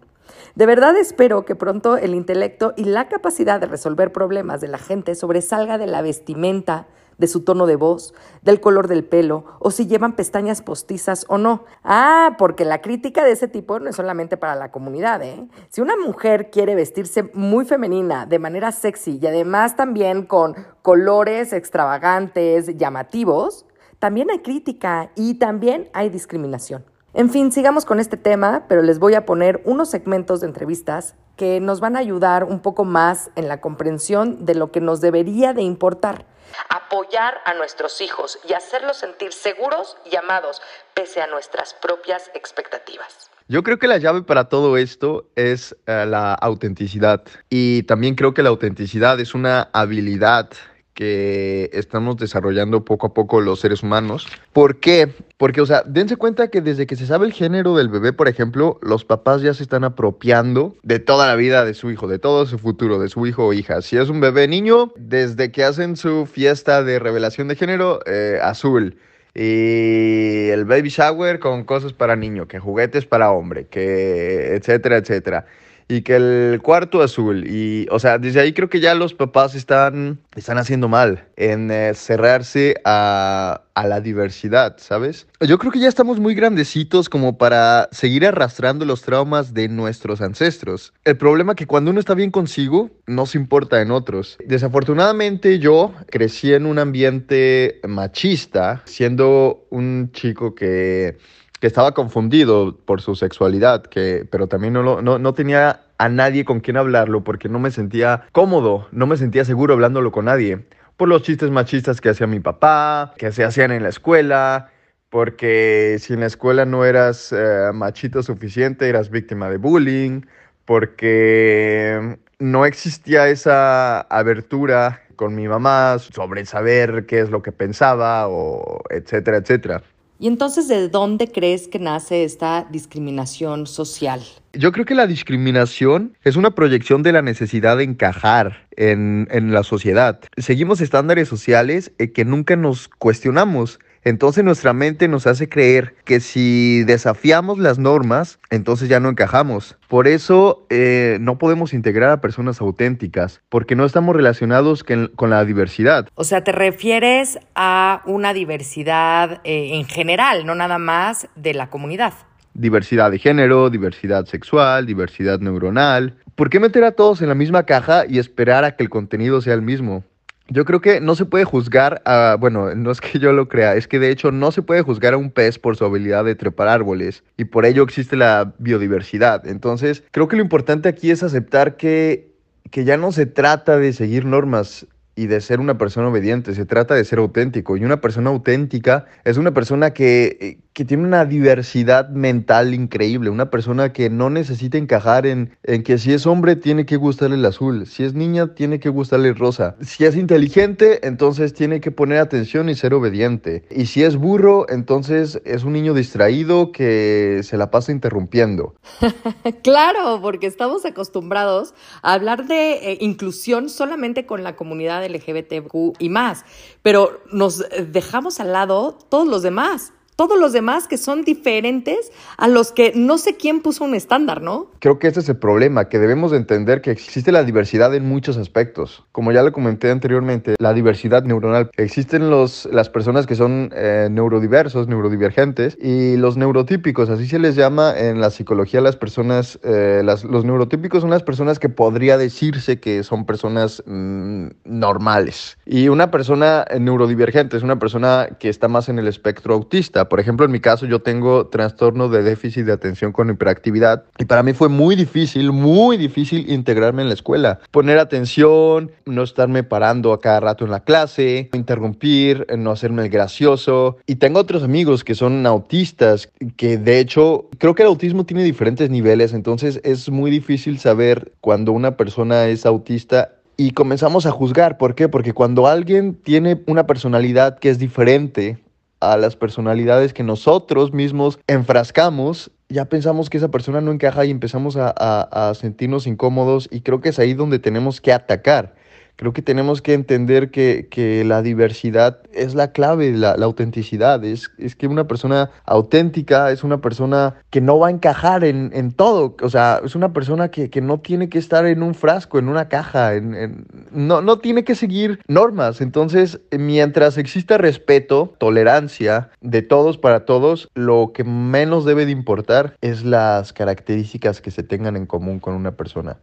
De 0.54 0.66
verdad 0.66 0.96
espero 0.96 1.44
que 1.44 1.54
pronto 1.54 1.96
el 1.96 2.14
intelecto 2.14 2.74
y 2.76 2.84
la 2.84 3.08
capacidad 3.08 3.60
de 3.60 3.66
resolver 3.66 4.12
problemas 4.12 4.60
de 4.60 4.68
la 4.68 4.78
gente 4.78 5.14
sobresalga 5.14 5.78
de 5.78 5.86
la 5.86 6.02
vestimenta, 6.02 6.86
de 7.18 7.28
su 7.28 7.44
tono 7.44 7.66
de 7.66 7.76
voz, 7.76 8.14
del 8.42 8.60
color 8.60 8.88
del 8.88 9.04
pelo, 9.04 9.44
o 9.60 9.70
si 9.70 9.86
llevan 9.86 10.16
pestañas 10.16 10.60
postizas 10.60 11.24
o 11.28 11.38
no. 11.38 11.64
Ah, 11.84 12.34
porque 12.38 12.64
la 12.64 12.80
crítica 12.80 13.24
de 13.24 13.32
ese 13.32 13.48
tipo 13.48 13.78
no 13.78 13.90
es 13.90 13.96
solamente 13.96 14.36
para 14.36 14.54
la 14.56 14.70
comunidad, 14.70 15.22
¿eh? 15.22 15.46
Si 15.68 15.80
una 15.80 15.96
mujer 15.96 16.50
quiere 16.50 16.74
vestirse 16.74 17.30
muy 17.34 17.64
femenina, 17.64 18.26
de 18.26 18.38
manera 18.38 18.72
sexy 18.72 19.18
y 19.22 19.26
además 19.26 19.76
también 19.76 20.26
con 20.26 20.54
colores 20.82 21.52
extravagantes, 21.52 22.76
llamativos, 22.76 23.66
también 23.98 24.30
hay 24.30 24.40
crítica 24.40 25.12
y 25.14 25.34
también 25.34 25.88
hay 25.92 26.08
discriminación. 26.08 26.84
En 27.14 27.28
fin, 27.28 27.52
sigamos 27.52 27.84
con 27.84 28.00
este 28.00 28.16
tema, 28.16 28.64
pero 28.68 28.80
les 28.80 28.98
voy 28.98 29.14
a 29.14 29.26
poner 29.26 29.60
unos 29.66 29.90
segmentos 29.90 30.40
de 30.40 30.46
entrevistas 30.46 31.14
que 31.36 31.60
nos 31.60 31.78
van 31.78 31.94
a 31.94 31.98
ayudar 31.98 32.44
un 32.44 32.60
poco 32.60 32.86
más 32.86 33.30
en 33.36 33.48
la 33.48 33.60
comprensión 33.60 34.46
de 34.46 34.54
lo 34.54 34.72
que 34.72 34.80
nos 34.80 35.02
debería 35.02 35.52
de 35.52 35.60
importar. 35.60 36.24
Apoyar 36.70 37.34
a 37.44 37.52
nuestros 37.52 38.00
hijos 38.00 38.38
y 38.48 38.54
hacerlos 38.54 38.96
sentir 38.96 39.34
seguros 39.34 39.98
y 40.10 40.16
amados 40.16 40.62
pese 40.94 41.20
a 41.20 41.26
nuestras 41.26 41.74
propias 41.74 42.30
expectativas. 42.32 43.30
Yo 43.46 43.62
creo 43.62 43.78
que 43.78 43.88
la 43.88 43.98
llave 43.98 44.22
para 44.22 44.48
todo 44.48 44.78
esto 44.78 45.26
es 45.36 45.76
eh, 45.86 46.06
la 46.06 46.32
autenticidad 46.32 47.22
y 47.50 47.82
también 47.82 48.14
creo 48.14 48.32
que 48.32 48.42
la 48.42 48.48
autenticidad 48.48 49.20
es 49.20 49.34
una 49.34 49.68
habilidad 49.74 50.48
que 50.94 51.70
estamos 51.72 52.16
desarrollando 52.16 52.84
poco 52.84 53.06
a 53.06 53.14
poco 53.14 53.40
los 53.40 53.60
seres 53.60 53.82
humanos. 53.82 54.26
¿Por 54.52 54.76
qué? 54.76 55.08
Porque, 55.38 55.60
o 55.60 55.66
sea, 55.66 55.82
dense 55.86 56.16
cuenta 56.16 56.48
que 56.48 56.60
desde 56.60 56.86
que 56.86 56.96
se 56.96 57.06
sabe 57.06 57.26
el 57.26 57.32
género 57.32 57.76
del 57.76 57.88
bebé, 57.88 58.12
por 58.12 58.28
ejemplo, 58.28 58.78
los 58.82 59.04
papás 59.04 59.42
ya 59.42 59.54
se 59.54 59.62
están 59.62 59.84
apropiando 59.84 60.76
de 60.82 60.98
toda 60.98 61.26
la 61.26 61.36
vida 61.36 61.64
de 61.64 61.74
su 61.74 61.90
hijo, 61.90 62.08
de 62.08 62.18
todo 62.18 62.46
su 62.46 62.58
futuro, 62.58 62.98
de 62.98 63.08
su 63.08 63.26
hijo 63.26 63.46
o 63.46 63.52
hija. 63.52 63.80
Si 63.80 63.96
es 63.96 64.08
un 64.08 64.20
bebé 64.20 64.48
niño, 64.48 64.92
desde 64.96 65.50
que 65.50 65.64
hacen 65.64 65.96
su 65.96 66.26
fiesta 66.26 66.82
de 66.82 66.98
revelación 66.98 67.48
de 67.48 67.56
género, 67.56 68.00
eh, 68.06 68.38
azul. 68.42 68.98
Y 69.34 70.50
el 70.50 70.66
baby 70.66 70.90
shower 70.90 71.38
con 71.38 71.64
cosas 71.64 71.94
para 71.94 72.16
niño, 72.16 72.46
que 72.48 72.58
juguetes 72.58 73.06
para 73.06 73.30
hombre, 73.30 73.66
que 73.66 74.54
etcétera, 74.54 74.98
etcétera 74.98 75.46
y 75.92 76.00
que 76.00 76.16
el 76.16 76.60
cuarto 76.62 77.02
azul. 77.02 77.46
Y, 77.46 77.86
o 77.90 77.98
sea, 77.98 78.18
desde 78.18 78.40
ahí 78.40 78.54
creo 78.54 78.70
que 78.70 78.80
ya 78.80 78.94
los 78.94 79.12
papás 79.12 79.54
están, 79.54 80.18
están 80.34 80.56
haciendo 80.56 80.88
mal 80.88 81.26
en 81.36 81.70
eh, 81.70 81.92
cerrarse 81.94 82.80
a, 82.84 83.60
a, 83.74 83.86
la 83.86 84.00
diversidad, 84.00 84.76
¿sabes? 84.78 85.26
Yo 85.40 85.58
creo 85.58 85.70
que 85.70 85.80
ya 85.80 85.88
estamos 85.88 86.18
muy 86.18 86.34
grandecitos 86.34 87.10
como 87.10 87.36
para 87.36 87.90
seguir 87.92 88.26
arrastrando 88.26 88.86
los 88.86 89.02
traumas 89.02 89.52
de 89.52 89.68
nuestros 89.68 90.22
ancestros. 90.22 90.94
El 91.04 91.18
problema 91.18 91.52
es 91.52 91.56
que 91.56 91.66
cuando 91.66 91.90
uno 91.90 92.00
está 92.00 92.14
bien 92.14 92.30
consigo, 92.30 92.90
no 93.06 93.26
se 93.26 93.36
importa 93.36 93.82
en 93.82 93.90
otros. 93.90 94.38
Desafortunadamente 94.46 95.58
yo 95.58 95.92
crecí 96.08 96.54
en 96.54 96.64
un 96.64 96.78
ambiente 96.78 97.80
machista, 97.86 98.82
siendo 98.86 99.66
un 99.68 100.10
chico 100.12 100.54
que 100.54 101.18
que 101.62 101.68
estaba 101.68 101.94
confundido 101.94 102.76
por 102.76 103.00
su 103.02 103.14
sexualidad, 103.14 103.84
que, 103.84 104.26
pero 104.28 104.48
también 104.48 104.72
no, 104.72 105.00
no, 105.00 105.18
no 105.20 105.32
tenía 105.32 105.82
a 105.96 106.08
nadie 106.08 106.44
con 106.44 106.58
quien 106.58 106.76
hablarlo 106.76 107.22
porque 107.22 107.48
no 107.48 107.60
me 107.60 107.70
sentía 107.70 108.24
cómodo, 108.32 108.88
no 108.90 109.06
me 109.06 109.16
sentía 109.16 109.44
seguro 109.44 109.74
hablándolo 109.74 110.10
con 110.10 110.24
nadie. 110.24 110.66
Por 110.96 111.08
los 111.08 111.22
chistes 111.22 111.52
machistas 111.52 112.00
que 112.00 112.08
hacía 112.08 112.26
mi 112.26 112.40
papá, 112.40 113.14
que 113.16 113.30
se 113.30 113.44
hacían 113.44 113.70
en 113.70 113.84
la 113.84 113.90
escuela, 113.90 114.72
porque 115.08 115.98
si 116.00 116.14
en 116.14 116.20
la 116.20 116.26
escuela 116.26 116.64
no 116.64 116.84
eras 116.84 117.32
eh, 117.32 117.70
machito 117.72 118.24
suficiente, 118.24 118.88
eras 118.88 119.08
víctima 119.08 119.48
de 119.48 119.58
bullying, 119.58 120.22
porque 120.64 122.18
no 122.40 122.66
existía 122.66 123.28
esa 123.28 124.00
abertura 124.00 125.02
con 125.14 125.36
mi 125.36 125.46
mamá 125.46 126.00
sobre 126.00 126.44
saber 126.44 127.06
qué 127.06 127.20
es 127.20 127.30
lo 127.30 127.40
que 127.40 127.52
pensaba 127.52 128.26
o 128.26 128.82
etcétera, 128.90 129.36
etcétera. 129.36 129.84
Y 130.22 130.28
entonces, 130.28 130.68
¿de 130.68 130.88
dónde 130.88 131.32
crees 131.32 131.66
que 131.66 131.80
nace 131.80 132.22
esta 132.22 132.68
discriminación 132.70 133.66
social? 133.66 134.22
Yo 134.52 134.70
creo 134.70 134.86
que 134.86 134.94
la 134.94 135.08
discriminación 135.08 136.16
es 136.22 136.36
una 136.36 136.54
proyección 136.54 137.02
de 137.02 137.10
la 137.10 137.22
necesidad 137.22 137.76
de 137.76 137.82
encajar 137.82 138.68
en, 138.76 139.26
en 139.32 139.52
la 139.52 139.64
sociedad. 139.64 140.20
Seguimos 140.36 140.80
estándares 140.80 141.26
sociales 141.26 141.90
eh, 141.98 142.12
que 142.12 142.24
nunca 142.24 142.54
nos 142.54 142.86
cuestionamos. 142.86 143.80
Entonces 144.04 144.42
nuestra 144.42 144.72
mente 144.72 145.06
nos 145.06 145.28
hace 145.28 145.48
creer 145.48 145.94
que 146.04 146.18
si 146.18 146.82
desafiamos 146.84 147.58
las 147.58 147.78
normas, 147.78 148.40
entonces 148.50 148.88
ya 148.88 148.98
no 148.98 149.08
encajamos. 149.08 149.78
Por 149.88 150.08
eso 150.08 150.66
eh, 150.70 151.18
no 151.20 151.38
podemos 151.38 151.72
integrar 151.72 152.10
a 152.10 152.20
personas 152.20 152.60
auténticas, 152.60 153.42
porque 153.48 153.76
no 153.76 153.84
estamos 153.84 154.16
relacionados 154.16 154.84
con 154.84 155.30
la 155.30 155.44
diversidad. 155.44 156.08
O 156.14 156.24
sea, 156.24 156.42
te 156.42 156.50
refieres 156.50 157.38
a 157.54 158.02
una 158.04 158.34
diversidad 158.34 159.40
eh, 159.44 159.76
en 159.76 159.84
general, 159.86 160.46
no 160.46 160.56
nada 160.56 160.78
más 160.78 161.28
de 161.36 161.54
la 161.54 161.70
comunidad. 161.70 162.12
Diversidad 162.54 163.10
de 163.10 163.18
género, 163.18 163.70
diversidad 163.70 164.26
sexual, 164.26 164.84
diversidad 164.84 165.38
neuronal. 165.38 166.16
¿Por 166.34 166.50
qué 166.50 166.60
meter 166.60 166.84
a 166.84 166.92
todos 166.92 167.22
en 167.22 167.28
la 167.28 167.34
misma 167.34 167.64
caja 167.64 168.04
y 168.06 168.18
esperar 168.18 168.64
a 168.64 168.74
que 168.74 168.82
el 168.82 168.90
contenido 168.90 169.40
sea 169.40 169.54
el 169.54 169.62
mismo? 169.62 170.04
Yo 170.52 170.66
creo 170.66 170.82
que 170.82 171.00
no 171.00 171.14
se 171.14 171.24
puede 171.24 171.44
juzgar 171.44 172.02
a, 172.04 172.36
bueno, 172.38 172.74
no 172.74 172.90
es 172.90 173.00
que 173.00 173.18
yo 173.18 173.32
lo 173.32 173.48
crea, 173.48 173.74
es 173.74 173.88
que 173.88 173.98
de 173.98 174.10
hecho 174.10 174.30
no 174.30 174.52
se 174.52 174.62
puede 174.62 174.82
juzgar 174.82 175.14
a 175.14 175.16
un 175.16 175.30
pez 175.30 175.58
por 175.58 175.76
su 175.76 175.84
habilidad 175.84 176.24
de 176.24 176.34
trepar 176.34 176.68
árboles 176.68 177.24
y 177.38 177.44
por 177.44 177.64
ello 177.64 177.82
existe 177.82 178.16
la 178.16 178.54
biodiversidad. 178.58 179.46
Entonces, 179.46 180.04
creo 180.10 180.28
que 180.28 180.36
lo 180.36 180.42
importante 180.42 180.88
aquí 180.88 181.10
es 181.10 181.22
aceptar 181.22 181.76
que, 181.76 182.34
que 182.70 182.84
ya 182.84 182.96
no 182.96 183.12
se 183.12 183.24
trata 183.24 183.78
de 183.78 183.92
seguir 183.94 184.26
normas, 184.26 184.86
y 185.14 185.26
de 185.26 185.40
ser 185.40 185.60
una 185.60 185.78
persona 185.78 186.08
obediente, 186.08 186.54
se 186.54 186.64
trata 186.64 186.94
de 186.94 187.04
ser 187.04 187.18
auténtico. 187.18 187.76
Y 187.76 187.84
una 187.84 188.00
persona 188.00 188.30
auténtica 188.30 189.06
es 189.24 189.36
una 189.36 189.52
persona 189.52 189.92
que, 189.92 190.38
eh, 190.40 190.58
que 190.72 190.84
tiene 190.84 191.04
una 191.04 191.24
diversidad 191.26 192.08
mental 192.08 192.72
increíble, 192.72 193.28
una 193.30 193.50
persona 193.50 193.92
que 193.92 194.08
no 194.08 194.30
necesita 194.30 194.78
encajar 194.78 195.26
en, 195.26 195.56
en 195.64 195.82
que 195.82 195.98
si 195.98 196.12
es 196.12 196.26
hombre 196.26 196.56
tiene 196.56 196.86
que 196.86 196.96
gustarle 196.96 197.36
el 197.36 197.44
azul, 197.44 197.86
si 197.86 198.04
es 198.04 198.14
niña 198.14 198.54
tiene 198.54 198.80
que 198.80 198.88
gustarle 198.88 199.28
el 199.28 199.36
rosa, 199.36 199.76
si 199.82 200.04
es 200.04 200.16
inteligente 200.16 201.06
entonces 201.06 201.52
tiene 201.52 201.80
que 201.80 201.90
poner 201.90 202.18
atención 202.18 202.68
y 202.68 202.74
ser 202.74 202.94
obediente, 202.94 203.64
y 203.70 203.86
si 203.86 204.02
es 204.02 204.16
burro 204.16 204.66
entonces 204.68 205.42
es 205.44 205.64
un 205.64 205.74
niño 205.74 205.92
distraído 205.92 206.72
que 206.72 207.40
se 207.42 207.56
la 207.58 207.70
pasa 207.70 207.92
interrumpiendo. 207.92 208.74
claro, 209.62 210.20
porque 210.22 210.46
estamos 210.46 210.84
acostumbrados 210.86 211.74
a 212.02 212.14
hablar 212.14 212.46
de 212.46 212.92
eh, 212.92 212.98
inclusión 213.00 213.68
solamente 213.68 214.24
con 214.24 214.42
la 214.42 214.56
comunidad 214.56 215.01
LGBTQ 215.08 215.96
y 215.98 216.08
más, 216.08 216.44
pero 216.82 217.22
nos 217.32 217.64
dejamos 217.88 218.40
al 218.40 218.52
lado 218.52 218.98
todos 219.08 219.26
los 219.26 219.42
demás 219.42 219.92
todos 220.28 220.38
los 220.38 220.52
demás 220.52 220.86
que 220.86 220.98
son 220.98 221.24
diferentes 221.24 222.12
a 222.36 222.46
los 222.46 222.70
que 222.70 222.92
no 222.94 223.18
sé 223.18 223.36
quién 223.36 223.60
puso 223.60 223.82
un 223.82 223.96
estándar, 223.96 224.40
¿no? 224.40 224.68
Creo 224.78 225.00
que 225.00 225.08
ese 225.08 225.18
es 225.18 225.28
el 225.28 225.36
problema, 225.36 225.88
que 225.88 225.98
debemos 225.98 226.30
de 226.30 226.36
entender 226.36 226.80
que 226.80 226.92
existe 226.92 227.32
la 227.32 227.42
diversidad 227.42 227.92
en 227.92 228.06
muchos 228.06 228.36
aspectos. 228.36 229.02
Como 229.10 229.32
ya 229.32 229.42
lo 229.42 229.50
comenté 229.50 229.90
anteriormente, 229.90 230.54
la 230.60 230.74
diversidad 230.74 231.24
neuronal. 231.24 231.72
Existen 231.76 232.30
los, 232.30 232.68
las 232.70 232.88
personas 232.88 233.26
que 233.26 233.34
son 233.34 233.72
eh, 233.74 234.06
neurodiversos, 234.12 234.86
neurodivergentes, 234.86 235.76
y 235.82 236.16
los 236.16 236.36
neurotípicos, 236.36 237.10
así 237.10 237.26
se 237.26 237.40
les 237.40 237.56
llama 237.56 237.92
en 237.98 238.20
la 238.20 238.30
psicología 238.30 238.80
las 238.80 238.94
personas, 238.94 239.58
eh, 239.64 240.02
las, 240.04 240.22
los 240.22 240.44
neurotípicos 240.44 241.00
son 241.00 241.10
las 241.10 241.24
personas 241.24 241.58
que 241.58 241.68
podría 241.68 242.16
decirse 242.16 242.78
que 242.78 243.02
son 243.02 243.26
personas 243.26 243.82
mm, 243.86 244.46
normales. 244.66 245.58
Y 245.66 245.88
una 245.88 246.12
persona 246.12 246.64
neurodivergente 246.78 247.56
es 247.56 247.64
una 247.64 247.80
persona 247.80 248.28
que 248.38 248.48
está 248.48 248.68
más 248.68 248.88
en 248.88 249.00
el 249.00 249.08
espectro 249.08 249.54
autista 249.54 250.08
por 250.12 250.20
ejemplo, 250.20 250.44
en 250.44 250.52
mi 250.52 250.60
caso 250.60 250.84
yo 250.84 251.00
tengo 251.00 251.46
trastorno 251.46 252.10
de 252.10 252.22
déficit 252.22 252.66
de 252.66 252.72
atención 252.74 253.12
con 253.12 253.30
hiperactividad 253.30 254.04
y 254.18 254.26
para 254.26 254.42
mí 254.42 254.52
fue 254.52 254.68
muy 254.68 254.94
difícil, 254.94 255.52
muy 255.52 255.96
difícil 255.96 256.52
integrarme 256.52 257.00
en 257.00 257.08
la 257.08 257.14
escuela. 257.14 257.60
Poner 257.70 257.96
atención, 257.96 258.90
no 259.06 259.22
estarme 259.22 259.62
parando 259.62 260.12
a 260.12 260.20
cada 260.20 260.40
rato 260.40 260.66
en 260.66 260.70
la 260.70 260.80
clase, 260.80 261.48
interrumpir, 261.54 262.46
no 262.58 262.72
hacerme 262.72 263.04
el 263.04 263.08
gracioso. 263.08 263.96
Y 264.06 264.16
tengo 264.16 264.40
otros 264.40 264.62
amigos 264.62 265.02
que 265.02 265.14
son 265.14 265.46
autistas, 265.46 266.28
que 266.58 266.76
de 266.76 267.00
hecho 267.00 267.48
creo 267.56 267.74
que 267.74 267.80
el 267.80 267.88
autismo 267.88 268.26
tiene 268.26 268.44
diferentes 268.44 268.90
niveles, 268.90 269.32
entonces 269.32 269.80
es 269.82 270.10
muy 270.10 270.30
difícil 270.30 270.78
saber 270.78 271.32
cuando 271.40 271.72
una 271.72 271.96
persona 271.96 272.48
es 272.48 272.66
autista 272.66 273.30
y 273.56 273.70
comenzamos 273.70 274.26
a 274.26 274.30
juzgar. 274.30 274.76
¿Por 274.76 274.94
qué? 274.94 275.08
Porque 275.08 275.32
cuando 275.32 275.66
alguien 275.66 276.14
tiene 276.14 276.60
una 276.66 276.86
personalidad 276.86 277.58
que 277.58 277.70
es 277.70 277.78
diferente 277.78 278.58
a 279.02 279.16
las 279.16 279.34
personalidades 279.34 280.14
que 280.14 280.22
nosotros 280.22 280.92
mismos 280.92 281.40
enfrascamos, 281.48 282.52
ya 282.68 282.84
pensamos 282.84 283.30
que 283.30 283.38
esa 283.38 283.50
persona 283.50 283.80
no 283.80 283.90
encaja 283.90 284.24
y 284.24 284.30
empezamos 284.30 284.76
a, 284.76 284.92
a, 284.96 285.54
sentirnos 285.54 286.06
incómodos 286.06 286.68
y 286.70 286.82
creo 286.82 287.00
que 287.00 287.08
es 287.08 287.18
ahí 287.18 287.34
donde 287.34 287.58
tenemos 287.58 288.00
que 288.00 288.12
atacar. 288.12 288.74
Creo 289.16 289.32
que 289.32 289.42
tenemos 289.42 289.82
que 289.82 289.94
entender 289.94 290.50
que, 290.50 290.88
que 290.90 291.24
la 291.24 291.42
diversidad 291.42 292.20
es 292.32 292.54
la 292.54 292.72
clave, 292.72 293.12
la, 293.12 293.36
la 293.36 293.44
autenticidad. 293.44 294.24
Es, 294.24 294.50
es, 294.58 294.74
que 294.74 294.86
una 294.86 295.06
persona 295.06 295.50
auténtica 295.64 296.50
es 296.50 296.64
una 296.64 296.80
persona 296.80 297.34
que 297.50 297.60
no 297.60 297.78
va 297.78 297.88
a 297.88 297.90
encajar 297.90 298.42
en, 298.44 298.70
en 298.74 298.90
todo. 298.90 299.36
O 299.42 299.48
sea, 299.48 299.80
es 299.84 299.94
una 299.94 300.12
persona 300.12 300.50
que, 300.50 300.70
que, 300.70 300.80
no 300.80 300.98
tiene 301.00 301.28
que 301.28 301.38
estar 301.38 301.66
en 301.66 301.82
un 301.82 301.94
frasco, 301.94 302.38
en 302.38 302.48
una 302.48 302.68
caja, 302.68 303.14
en, 303.14 303.34
en, 303.34 303.66
no, 303.92 304.22
no 304.22 304.38
tiene 304.38 304.64
que 304.64 304.74
seguir 304.74 305.20
normas. 305.28 305.80
Entonces, 305.80 306.40
mientras 306.50 307.18
exista 307.18 307.58
respeto, 307.58 308.34
tolerancia 308.38 309.30
de 309.40 309.62
todos 309.62 309.98
para 309.98 310.24
todos, 310.24 310.68
lo 310.74 311.12
que 311.14 311.22
menos 311.22 311.84
debe 311.84 312.06
de 312.06 312.12
importar 312.12 312.76
es 312.80 313.04
las 313.04 313.52
características 313.52 314.40
que 314.40 314.50
se 314.50 314.62
tengan 314.62 314.96
en 314.96 315.06
común 315.06 315.38
con 315.38 315.54
una 315.54 315.72
persona. 315.72 316.16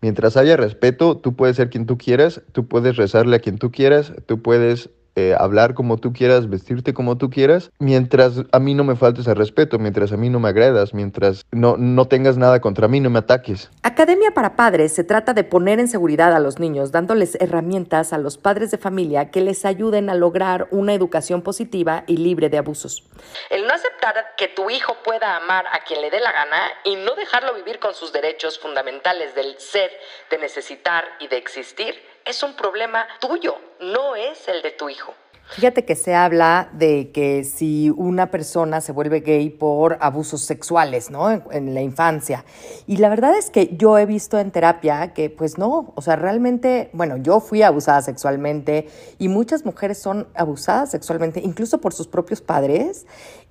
Mientras 0.00 0.36
haya 0.36 0.56
respeto, 0.56 1.16
tú 1.16 1.34
puedes 1.34 1.56
ser 1.56 1.70
quien 1.70 1.86
tú 1.86 1.98
quieras, 1.98 2.42
tú 2.52 2.68
puedes 2.68 2.96
rezarle 2.96 3.36
a 3.36 3.40
quien 3.40 3.58
tú 3.58 3.72
quieras, 3.72 4.12
tú 4.26 4.42
puedes 4.42 4.90
eh, 5.16 5.34
hablar 5.38 5.74
como 5.74 5.96
tú 5.96 6.12
quieras, 6.12 6.48
vestirte 6.48 6.94
como 6.94 7.18
tú 7.18 7.30
quieras, 7.30 7.70
mientras 7.78 8.42
a 8.52 8.58
mí 8.58 8.74
no 8.74 8.84
me 8.84 8.96
faltes 8.96 9.26
el 9.26 9.36
respeto, 9.36 9.78
mientras 9.78 10.12
a 10.12 10.16
mí 10.16 10.30
no 10.30 10.40
me 10.40 10.48
agredas, 10.48 10.94
mientras 10.94 11.44
no, 11.50 11.76
no 11.76 12.06
tengas 12.06 12.36
nada 12.36 12.60
contra 12.60 12.88
mí, 12.88 13.00
no 13.00 13.10
me 13.10 13.18
ataques. 13.18 13.70
Academia 13.82 14.30
para 14.32 14.56
Padres 14.56 14.92
se 14.92 15.04
trata 15.04 15.34
de 15.34 15.44
poner 15.44 15.80
en 15.80 15.88
seguridad 15.88 16.34
a 16.34 16.40
los 16.40 16.58
niños, 16.58 16.92
dándoles 16.92 17.36
herramientas 17.40 18.12
a 18.12 18.18
los 18.18 18.38
padres 18.38 18.70
de 18.70 18.78
familia 18.78 19.30
que 19.30 19.40
les 19.40 19.64
ayuden 19.64 20.10
a 20.10 20.14
lograr 20.14 20.68
una 20.70 20.94
educación 20.94 21.42
positiva 21.42 22.04
y 22.06 22.16
libre 22.16 22.48
de 22.48 22.58
abusos. 22.58 23.04
El 23.50 23.66
no 23.66 23.74
aceptar 23.74 24.14
que 24.36 24.48
tu 24.48 24.70
hijo 24.70 24.96
pueda 25.04 25.36
amar 25.36 25.66
a 25.72 25.80
quien 25.84 26.00
le 26.00 26.10
dé 26.10 26.20
la 26.20 26.32
gana 26.32 26.70
y 26.84 26.96
no 26.96 27.14
dejarlo 27.14 27.54
vivir 27.54 27.78
con 27.78 27.94
sus 27.94 28.12
derechos 28.12 28.58
fundamentales 28.58 29.34
del 29.34 29.58
ser, 29.58 29.90
de 30.30 30.38
necesitar 30.38 31.04
y 31.20 31.28
de 31.28 31.36
existir 31.36 31.94
es 32.28 32.42
un 32.42 32.52
problema 32.52 33.06
tuyo, 33.20 33.54
no 33.80 34.14
es 34.14 34.46
el 34.48 34.60
de 34.60 34.70
tu 34.72 34.90
hijo. 34.90 35.14
Fíjate 35.50 35.86
que 35.86 35.96
se 35.96 36.14
habla 36.14 36.68
de 36.74 37.10
que 37.10 37.42
si 37.42 37.88
una 37.96 38.30
persona 38.30 38.82
se 38.82 38.92
vuelve 38.92 39.20
gay 39.20 39.48
por 39.48 39.96
abusos 40.02 40.42
sexuales, 40.42 41.10
¿no? 41.10 41.30
En, 41.30 41.72
la 41.72 41.80
infancia. 41.80 42.44
Y 42.86 42.98
la 42.98 43.08
verdad 43.08 43.34
es 43.34 43.48
que 43.48 43.74
yo 43.74 43.96
he 43.96 44.04
visto 44.04 44.38
en 44.38 44.50
terapia 44.50 45.14
que 45.14 45.30
pues 45.30 45.56
no, 45.56 45.94
o 45.96 46.02
sea, 46.02 46.16
realmente, 46.16 46.90
bueno, 46.92 47.16
yo 47.16 47.40
fui 47.40 47.62
abusada 47.62 48.02
sexualmente 48.02 48.88
y 49.18 49.28
muchas 49.28 49.64
mujeres 49.64 49.96
son 49.96 50.28
abusadas 50.34 50.90
sexualmente, 50.90 51.40
incluso 51.40 51.80
por 51.80 51.94
sus 51.94 52.08
propios 52.08 52.42
padres, 52.42 53.06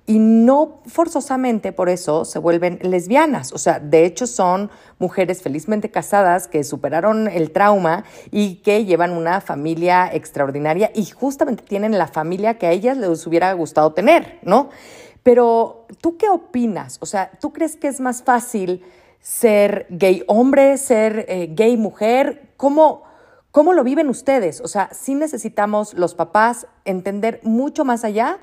y 0.08 0.18
no 0.20 0.80
forzosamente 0.86 1.70
por 1.70 1.90
eso 1.90 2.24
se 2.24 2.38
vuelven 2.38 2.78
lesbianas. 2.80 3.52
O 3.52 3.58
sea, 3.58 3.78
de 3.78 4.06
hecho 4.06 4.26
son 4.26 4.70
mujeres 4.98 5.42
felizmente 5.42 5.90
casadas 5.90 6.48
que 6.48 6.64
superaron 6.64 7.28
el 7.28 7.50
trauma 7.52 8.04
y 8.30 8.56
que 8.62 8.86
llevan 8.86 9.12
una 9.12 9.42
familia 9.42 10.08
extraordinaria 10.10 10.90
y 10.94 11.04
justamente 11.04 11.62
tienen 11.62 11.98
la 11.98 12.06
familia 12.06 12.56
que 12.56 12.66
a 12.66 12.72
ellas 12.72 12.96
les 12.96 13.26
hubiera 13.26 13.52
gustado 13.52 13.92
tener, 13.92 14.38
¿no? 14.40 14.70
Pero 15.22 15.86
tú 16.00 16.16
qué 16.16 16.30
opinas? 16.30 16.96
O 17.02 17.06
sea, 17.06 17.30
¿tú 17.38 17.52
crees 17.52 17.76
que 17.76 17.88
es 17.88 18.00
más 18.00 18.22
fácil 18.22 18.82
ser 19.20 19.84
gay 19.90 20.24
hombre, 20.26 20.78
ser 20.78 21.26
eh, 21.28 21.50
gay 21.52 21.76
mujer? 21.76 22.54
¿Cómo, 22.56 23.02
¿Cómo 23.50 23.74
lo 23.74 23.84
viven 23.84 24.08
ustedes? 24.08 24.62
O 24.62 24.68
sea, 24.68 24.88
sí 24.90 25.14
necesitamos 25.14 25.92
los 25.92 26.14
papás 26.14 26.66
entender 26.86 27.40
mucho 27.42 27.84
más 27.84 28.04
allá 28.04 28.38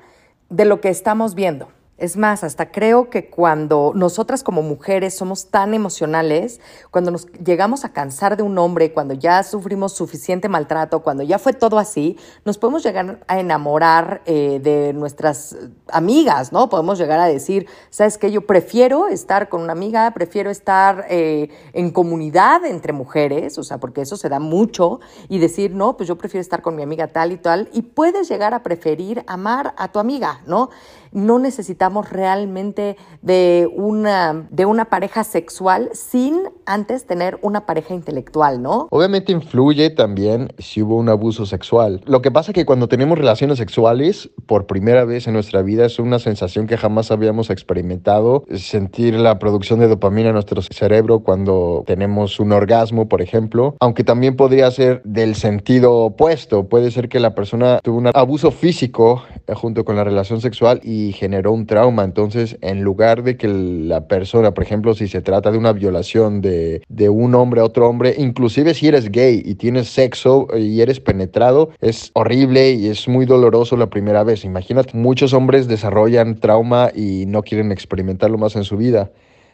de 0.48 0.64
lo 0.64 0.80
que 0.80 0.88
estamos 0.88 1.34
viendo. 1.34 1.68
Es 1.98 2.18
más, 2.18 2.44
hasta 2.44 2.70
creo 2.70 3.08
que 3.08 3.30
cuando 3.30 3.92
nosotras 3.94 4.42
como 4.42 4.60
mujeres 4.60 5.16
somos 5.16 5.46
tan 5.46 5.72
emocionales, 5.72 6.60
cuando 6.90 7.10
nos 7.10 7.26
llegamos 7.42 7.86
a 7.86 7.94
cansar 7.94 8.36
de 8.36 8.42
un 8.42 8.58
hombre, 8.58 8.92
cuando 8.92 9.14
ya 9.14 9.42
sufrimos 9.42 9.94
suficiente 9.94 10.50
maltrato, 10.50 11.00
cuando 11.00 11.22
ya 11.22 11.38
fue 11.38 11.54
todo 11.54 11.78
así, 11.78 12.18
nos 12.44 12.58
podemos 12.58 12.82
llegar 12.82 13.24
a 13.28 13.40
enamorar 13.40 14.20
eh, 14.26 14.60
de 14.62 14.92
nuestras 14.92 15.56
amigas, 15.88 16.52
¿no? 16.52 16.68
Podemos 16.68 16.98
llegar 16.98 17.18
a 17.18 17.24
decir, 17.24 17.66
¿sabes 17.88 18.18
qué? 18.18 18.30
Yo 18.30 18.46
prefiero 18.46 19.08
estar 19.08 19.48
con 19.48 19.62
una 19.62 19.72
amiga, 19.72 20.10
prefiero 20.10 20.50
estar 20.50 21.06
eh, 21.08 21.48
en 21.72 21.90
comunidad 21.92 22.66
entre 22.66 22.92
mujeres, 22.92 23.56
o 23.56 23.62
sea, 23.62 23.78
porque 23.78 24.02
eso 24.02 24.18
se 24.18 24.28
da 24.28 24.38
mucho, 24.38 25.00
y 25.30 25.38
decir, 25.38 25.74
no, 25.74 25.96
pues 25.96 26.08
yo 26.10 26.18
prefiero 26.18 26.42
estar 26.42 26.60
con 26.60 26.76
mi 26.76 26.82
amiga 26.82 27.08
tal 27.08 27.32
y 27.32 27.38
tal, 27.38 27.70
y 27.72 27.80
puedes 27.80 28.28
llegar 28.28 28.52
a 28.52 28.62
preferir 28.62 29.24
amar 29.26 29.72
a 29.78 29.88
tu 29.88 29.98
amiga, 29.98 30.42
¿no? 30.46 30.68
No 31.16 31.38
necesitamos 31.38 32.10
realmente 32.10 32.98
de 33.22 33.68
una, 33.74 34.46
de 34.50 34.66
una 34.66 34.84
pareja 34.84 35.24
sexual 35.24 35.88
sin 35.94 36.42
antes 36.66 37.06
tener 37.06 37.38
una 37.40 37.64
pareja 37.64 37.94
intelectual, 37.94 38.60
¿no? 38.60 38.86
Obviamente 38.90 39.32
influye 39.32 39.88
también 39.88 40.52
si 40.58 40.82
hubo 40.82 40.96
un 40.96 41.08
abuso 41.08 41.46
sexual. 41.46 42.02
Lo 42.04 42.20
que 42.20 42.30
pasa 42.30 42.50
es 42.50 42.54
que 42.54 42.66
cuando 42.66 42.88
tenemos 42.88 43.16
relaciones 43.16 43.56
sexuales 43.56 44.28
por 44.44 44.66
primera 44.66 45.06
vez 45.06 45.26
en 45.26 45.32
nuestra 45.32 45.62
vida 45.62 45.86
es 45.86 45.98
una 45.98 46.18
sensación 46.18 46.66
que 46.66 46.76
jamás 46.76 47.10
habíamos 47.10 47.48
experimentado. 47.48 48.44
Sentir 48.54 49.14
la 49.14 49.38
producción 49.38 49.80
de 49.80 49.88
dopamina 49.88 50.28
en 50.28 50.34
nuestro 50.34 50.60
cerebro 50.60 51.20
cuando 51.20 51.82
tenemos 51.86 52.38
un 52.40 52.52
orgasmo, 52.52 53.08
por 53.08 53.22
ejemplo, 53.22 53.74
aunque 53.80 54.04
también 54.04 54.36
podría 54.36 54.70
ser 54.70 55.00
del 55.04 55.34
sentido 55.34 55.94
opuesto. 55.94 56.68
Puede 56.68 56.90
ser 56.90 57.08
que 57.08 57.20
la 57.20 57.34
persona 57.34 57.80
tuvo 57.82 57.96
un 57.96 58.10
abuso 58.12 58.50
físico 58.50 59.22
junto 59.54 59.84
con 59.84 59.96
la 59.96 60.04
relación 60.04 60.40
sexual 60.40 60.80
y 60.82 61.12
generó 61.12 61.52
un 61.52 61.66
trauma. 61.66 62.04
Entonces, 62.04 62.56
en 62.60 62.82
lugar 62.82 63.22
de 63.22 63.36
que 63.36 63.48
la 63.48 64.08
persona, 64.08 64.52
por 64.52 64.64
ejemplo, 64.64 64.94
si 64.94 65.08
se 65.08 65.22
trata 65.22 65.50
de 65.50 65.58
una 65.58 65.72
violación 65.72 66.40
de, 66.40 66.82
de 66.88 67.08
un 67.08 67.34
hombre 67.34 67.60
a 67.60 67.64
otro 67.64 67.88
hombre, 67.88 68.14
inclusive 68.18 68.74
si 68.74 68.88
eres 68.88 69.10
gay 69.10 69.42
y 69.44 69.54
tienes 69.54 69.88
sexo 69.88 70.48
y 70.56 70.80
eres 70.80 71.00
penetrado, 71.00 71.70
es 71.80 72.10
horrible 72.14 72.72
y 72.72 72.88
es 72.88 73.08
muy 73.08 73.26
doloroso 73.26 73.76
la 73.76 73.88
primera 73.88 74.24
vez. 74.24 74.44
Imagínate, 74.44 74.96
muchos 74.96 75.32
hombres 75.32 75.68
desarrollan 75.68 76.40
trauma 76.40 76.90
y 76.94 77.24
no 77.26 77.42
quieren 77.42 77.72
experimentarlo 77.72 78.38
más 78.38 78.56
en 78.56 78.64
su 78.64 78.76
vida. 78.76 79.10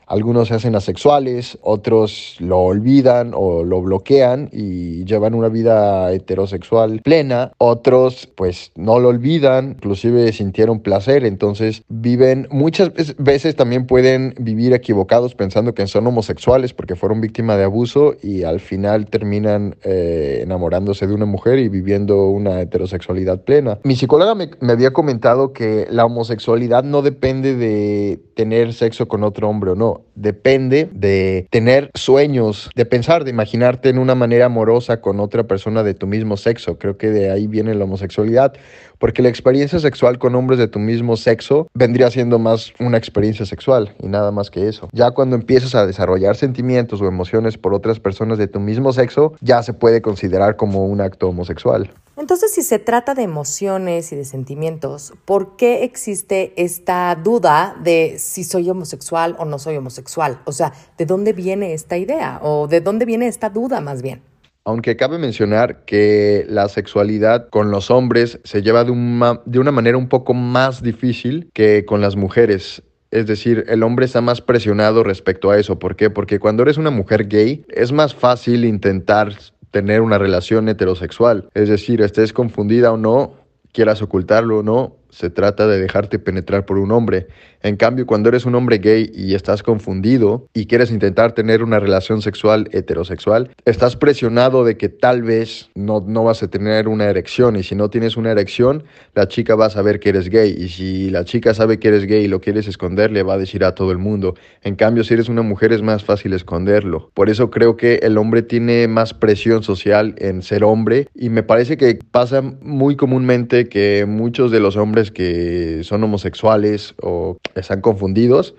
Algunos 0.06 0.48
se 0.48 0.54
hacen 0.54 0.74
asexuales, 0.74 1.58
otros 1.62 2.36
lo 2.38 2.58
olvidan 2.60 3.32
o 3.34 3.64
lo 3.64 3.82
bloquean 3.82 4.48
y 4.52 5.04
llevan 5.04 5.34
una 5.34 5.48
vida 5.48 6.12
heterosexual 6.12 7.00
plena. 7.02 7.52
Otros 7.58 8.28
pues 8.34 8.72
no 8.76 8.98
lo 8.98 9.08
olvidan, 9.08 9.70
inclusive 9.70 10.32
sintieron 10.32 10.80
placer, 10.80 11.24
entonces 11.24 11.82
viven 11.88 12.48
muchas 12.50 12.92
veces 13.18 13.56
también 13.56 13.86
pueden 13.86 14.34
vivir 14.38 14.72
equivocados 14.72 15.34
pensando 15.34 15.74
que 15.74 15.86
son 15.86 16.06
homosexuales 16.06 16.72
porque 16.72 16.96
fueron 16.96 17.20
víctimas 17.20 17.58
de 17.58 17.64
abuso 17.64 18.14
y 18.22 18.42
al 18.42 18.60
final 18.60 19.06
terminan 19.06 19.76
eh, 19.84 20.40
enamorándose 20.42 21.06
de 21.06 21.14
una 21.14 21.26
mujer 21.26 21.58
y 21.58 21.68
viviendo 21.68 22.26
una 22.26 22.60
heterosexualidad 22.60 23.42
plena. 23.42 23.78
Mi 23.84 23.96
psicóloga 23.96 24.34
me, 24.34 24.50
me 24.60 24.72
había 24.72 24.92
comentado 24.92 25.52
que 25.52 25.86
la 25.90 26.04
homosexualidad 26.04 26.84
no 26.84 27.02
depende 27.02 27.54
de 27.54 28.20
tener 28.34 28.72
sexo 28.72 29.08
con 29.08 29.24
otro 29.24 29.48
hombre 29.48 29.72
o 29.72 29.74
no 29.74 29.91
depende 30.14 30.88
de 30.92 31.46
tener 31.50 31.90
sueños, 31.94 32.70
de 32.74 32.86
pensar, 32.86 33.24
de 33.24 33.30
imaginarte 33.30 33.88
en 33.88 33.98
una 33.98 34.14
manera 34.14 34.46
amorosa 34.46 35.00
con 35.00 35.20
otra 35.20 35.44
persona 35.44 35.82
de 35.82 35.94
tu 35.94 36.06
mismo 36.06 36.36
sexo. 36.36 36.78
Creo 36.78 36.96
que 36.96 37.10
de 37.10 37.30
ahí 37.30 37.46
viene 37.46 37.74
la 37.74 37.84
homosexualidad, 37.84 38.54
porque 39.02 39.20
la 39.20 39.30
experiencia 39.30 39.80
sexual 39.80 40.20
con 40.20 40.36
hombres 40.36 40.60
de 40.60 40.68
tu 40.68 40.78
mismo 40.78 41.16
sexo 41.16 41.66
vendría 41.74 42.08
siendo 42.08 42.38
más 42.38 42.72
una 42.78 42.98
experiencia 42.98 43.44
sexual 43.44 43.96
y 44.00 44.06
nada 44.06 44.30
más 44.30 44.48
que 44.48 44.68
eso. 44.68 44.88
Ya 44.92 45.10
cuando 45.10 45.34
empiezas 45.34 45.74
a 45.74 45.84
desarrollar 45.88 46.36
sentimientos 46.36 47.02
o 47.02 47.08
emociones 47.08 47.58
por 47.58 47.74
otras 47.74 47.98
personas 47.98 48.38
de 48.38 48.46
tu 48.46 48.60
mismo 48.60 48.92
sexo, 48.92 49.32
ya 49.40 49.60
se 49.64 49.72
puede 49.72 50.02
considerar 50.02 50.54
como 50.54 50.86
un 50.86 51.00
acto 51.00 51.28
homosexual. 51.30 51.92
Entonces, 52.16 52.54
si 52.54 52.62
se 52.62 52.78
trata 52.78 53.14
de 53.14 53.22
emociones 53.22 54.12
y 54.12 54.16
de 54.16 54.24
sentimientos, 54.24 55.14
¿por 55.24 55.56
qué 55.56 55.82
existe 55.82 56.52
esta 56.56 57.12
duda 57.16 57.74
de 57.82 58.20
si 58.20 58.44
soy 58.44 58.70
homosexual 58.70 59.34
o 59.40 59.44
no 59.44 59.58
soy 59.58 59.78
homosexual? 59.78 60.38
O 60.44 60.52
sea, 60.52 60.74
¿de 60.96 61.06
dónde 61.06 61.32
viene 61.32 61.72
esta 61.72 61.96
idea? 61.96 62.38
¿O 62.40 62.68
de 62.68 62.80
dónde 62.80 63.04
viene 63.04 63.26
esta 63.26 63.50
duda 63.50 63.80
más 63.80 64.00
bien? 64.00 64.22
Aunque 64.64 64.96
cabe 64.96 65.18
mencionar 65.18 65.84
que 65.84 66.46
la 66.48 66.68
sexualidad 66.68 67.48
con 67.48 67.70
los 67.70 67.90
hombres 67.90 68.38
se 68.44 68.62
lleva 68.62 68.84
de 68.84 68.92
una, 68.92 69.40
de 69.44 69.58
una 69.58 69.72
manera 69.72 69.98
un 69.98 70.08
poco 70.08 70.34
más 70.34 70.82
difícil 70.82 71.50
que 71.52 71.84
con 71.84 72.00
las 72.00 72.14
mujeres. 72.14 72.82
Es 73.10 73.26
decir, 73.26 73.64
el 73.68 73.82
hombre 73.82 74.06
está 74.06 74.20
más 74.20 74.40
presionado 74.40 75.02
respecto 75.02 75.50
a 75.50 75.58
eso. 75.58 75.78
¿Por 75.78 75.96
qué? 75.96 76.10
Porque 76.10 76.38
cuando 76.38 76.62
eres 76.62 76.78
una 76.78 76.90
mujer 76.90 77.26
gay 77.26 77.64
es 77.68 77.92
más 77.92 78.14
fácil 78.14 78.64
intentar 78.64 79.36
tener 79.72 80.00
una 80.00 80.18
relación 80.18 80.68
heterosexual. 80.68 81.48
Es 81.54 81.68
decir, 81.68 82.00
estés 82.00 82.32
confundida 82.32 82.92
o 82.92 82.96
no, 82.96 83.34
quieras 83.72 84.00
ocultarlo 84.00 84.60
o 84.60 84.62
no, 84.62 84.96
se 85.12 85.30
trata 85.30 85.66
de 85.66 85.78
dejarte 85.78 86.18
penetrar 86.18 86.64
por 86.64 86.78
un 86.78 86.90
hombre. 86.90 87.28
En 87.62 87.76
cambio, 87.76 88.06
cuando 88.06 88.28
eres 88.28 88.44
un 88.44 88.54
hombre 88.56 88.78
gay 88.78 89.12
y 89.14 89.34
estás 89.34 89.62
confundido 89.62 90.48
y 90.52 90.66
quieres 90.66 90.90
intentar 90.90 91.32
tener 91.32 91.62
una 91.62 91.78
relación 91.78 92.22
sexual 92.22 92.68
heterosexual, 92.72 93.50
estás 93.64 93.94
presionado 93.96 94.64
de 94.64 94.76
que 94.76 94.88
tal 94.88 95.22
vez 95.22 95.70
no, 95.74 96.02
no 96.04 96.24
vas 96.24 96.42
a 96.42 96.48
tener 96.48 96.88
una 96.88 97.04
erección 97.04 97.54
y 97.56 97.62
si 97.62 97.76
no 97.76 97.88
tienes 97.90 98.16
una 98.16 98.32
erección, 98.32 98.84
la 99.14 99.28
chica 99.28 99.54
va 99.54 99.66
a 99.66 99.70
saber 99.70 100.00
que 100.00 100.08
eres 100.08 100.28
gay 100.28 100.56
y 100.58 100.70
si 100.70 101.10
la 101.10 101.24
chica 101.24 101.54
sabe 101.54 101.78
que 101.78 101.88
eres 101.88 102.06
gay 102.06 102.24
y 102.24 102.28
lo 102.28 102.40
quieres 102.40 102.66
esconder, 102.66 103.12
le 103.12 103.22
va 103.22 103.34
a 103.34 103.38
decir 103.38 103.64
a 103.64 103.74
todo 103.74 103.92
el 103.92 103.98
mundo. 103.98 104.34
En 104.62 104.74
cambio, 104.74 105.04
si 105.04 105.14
eres 105.14 105.28
una 105.28 105.42
mujer 105.42 105.72
es 105.72 105.82
más 105.82 106.02
fácil 106.04 106.32
esconderlo. 106.32 107.10
Por 107.14 107.28
eso 107.28 107.50
creo 107.50 107.76
que 107.76 107.96
el 108.02 108.16
hombre 108.16 108.42
tiene 108.42 108.88
más 108.88 109.14
presión 109.14 109.62
social 109.62 110.14
en 110.18 110.42
ser 110.42 110.64
hombre 110.64 111.08
y 111.14 111.28
me 111.28 111.42
parece 111.42 111.76
que 111.76 111.98
pasa 112.10 112.40
muy 112.42 112.96
comúnmente 112.96 113.68
que 113.68 114.06
muchos 114.08 114.50
de 114.50 114.60
los 114.60 114.76
hombres 114.76 115.01
que 115.10 115.82
son 115.84 116.04
homosexuales 116.04 116.94
o 117.02 117.38
están 117.54 117.80
confundidos, 117.80 118.54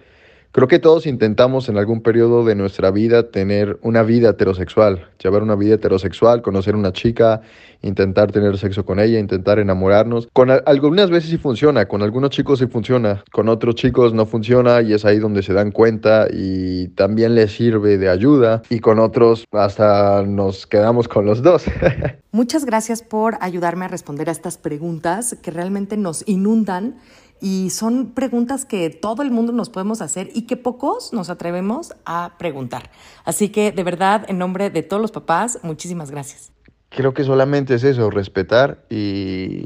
creo 0.54 0.68
que 0.68 0.80
todos 0.80 1.08
intentamos 1.08 1.68
en 1.68 1.78
algún 1.78 2.02
periodo 2.02 2.46
de 2.46 2.54
nuestra 2.54 2.92
vida 2.92 3.32
tener 3.32 3.80
una 3.82 4.04
vida 4.04 4.30
heterosexual, 4.30 5.10
llevar 5.22 5.42
una 5.42 5.56
vida 5.56 5.76
heterosexual, 5.76 6.44
conocer 6.44 6.76
una 6.76 6.94
chica, 6.94 7.42
intentar 7.82 8.32
tener 8.32 8.58
sexo 8.60 8.86
con 8.86 9.00
ella, 9.00 9.20
intentar 9.20 9.58
enamorarnos. 9.58 10.30
Con 10.32 10.52
algunas 10.52 11.10
veces 11.10 11.32
sí 11.32 11.38
funciona, 11.38 11.88
con 11.88 12.04
algunos 12.04 12.30
chicos 12.30 12.60
sí 12.60 12.68
funciona, 12.68 13.24
con 13.32 13.50
otros 13.50 13.76
chicos 13.76 14.14
no 14.14 14.28
funciona 14.28 14.82
y 14.84 14.94
es 14.94 15.06
ahí 15.06 15.18
donde 15.18 15.42
se 15.42 15.54
dan 15.54 15.72
cuenta 15.72 16.28
y 16.32 16.90
también 16.90 17.34
les 17.34 17.52
sirve 17.52 17.98
de 17.98 18.10
ayuda 18.10 18.62
y 18.70 18.80
con 18.80 19.00
otros 19.00 19.46
hasta 19.52 20.22
nos 20.22 20.68
quedamos 20.68 21.08
con 21.08 21.26
los 21.26 21.42
dos. 21.42 21.66
Muchas 22.32 22.66
gracias 22.66 23.02
por 23.02 23.38
ayudarme 23.42 23.86
a 23.86 23.88
responder 23.88 24.30
a 24.30 24.32
estas 24.32 24.60
preguntas 24.60 25.36
que 25.42 25.50
realmente 25.50 25.98
nos 25.98 26.28
inundan 26.28 26.98
y 27.44 27.72
son 27.72 28.12
preguntas 28.12 28.64
que 28.64 28.90
todo 28.90 29.22
el 29.22 29.30
mundo 29.30 29.52
nos 29.52 29.70
podemos 29.70 30.02
hacer 30.02 30.30
y 30.34 30.44
que 30.44 30.56
pocos 30.56 31.12
nos 31.12 31.30
atrevemos 31.30 31.94
a 32.06 32.36
preguntar. 32.40 32.90
Así 33.26 33.50
que 33.50 33.74
de 33.74 33.84
verdad, 33.84 34.24
en 34.30 34.38
nombre 34.38 34.70
de 34.70 34.82
todos 34.82 35.02
los 35.02 35.12
papás, 35.12 35.60
muchísimas 35.62 36.10
gracias. 36.10 36.54
Creo 36.88 37.14
que 37.14 37.26
solamente 37.26 37.76
es 37.76 37.84
eso, 37.84 38.10
respetar 38.10 38.86
y, 38.90 39.66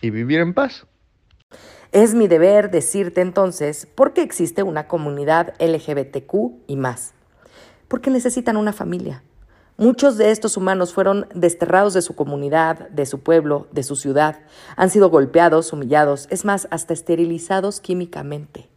y 0.00 0.08
vivir 0.08 0.40
en 0.40 0.54
paz. 0.54 0.86
Es 1.92 2.14
mi 2.14 2.28
deber 2.28 2.70
decirte 2.70 3.20
entonces 3.20 3.86
por 3.94 4.14
qué 4.14 4.22
existe 4.22 4.62
una 4.62 4.88
comunidad 4.88 5.52
LGBTQ 5.60 6.62
y 6.66 6.76
más. 6.76 7.12
Porque 7.88 8.08
necesitan 8.08 8.56
una 8.56 8.72
familia 8.72 9.22
Muchos 9.78 10.16
de 10.16 10.30
estos 10.30 10.56
humanos 10.56 10.94
fueron 10.94 11.26
desterrados 11.34 11.92
de 11.92 12.00
su 12.00 12.14
comunidad, 12.14 12.88
de 12.88 13.04
su 13.04 13.20
pueblo, 13.20 13.66
de 13.72 13.82
su 13.82 13.94
ciudad. 13.94 14.38
Han 14.74 14.88
sido 14.88 15.10
golpeados, 15.10 15.70
humillados, 15.70 16.28
es 16.30 16.46
más, 16.46 16.66
hasta 16.70 16.94
esterilizados 16.94 17.80
químicamente. 17.80 18.70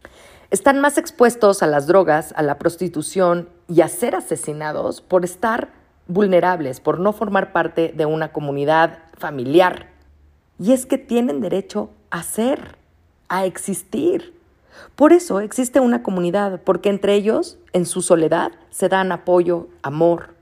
Están 0.50 0.78
más 0.78 0.98
expuestos 0.98 1.62
a 1.62 1.66
las 1.66 1.86
drogas, 1.86 2.34
a 2.36 2.42
la 2.42 2.58
prostitución 2.58 3.48
y 3.66 3.80
a 3.80 3.88
ser 3.88 4.14
asesinados 4.14 5.00
por 5.00 5.24
estar 5.24 5.70
vulnerables, 6.06 6.80
por 6.80 7.00
no 7.00 7.14
formar 7.14 7.52
parte 7.52 7.94
de 7.96 8.04
una 8.04 8.30
comunidad 8.32 8.98
familiar. 9.16 9.86
Y 10.58 10.72
es 10.72 10.84
que 10.84 10.98
tienen 10.98 11.40
derecho 11.40 11.88
a 12.10 12.22
ser, 12.22 12.76
a 13.30 13.46
existir. 13.46 14.38
Por 14.96 15.14
eso 15.14 15.40
existe 15.40 15.80
una 15.80 16.02
comunidad, 16.02 16.60
porque 16.62 16.90
entre 16.90 17.14
ellos, 17.14 17.56
en 17.72 17.86
su 17.86 18.02
soledad, 18.02 18.52
se 18.68 18.90
dan 18.90 19.12
apoyo, 19.12 19.68
amor, 19.82 20.38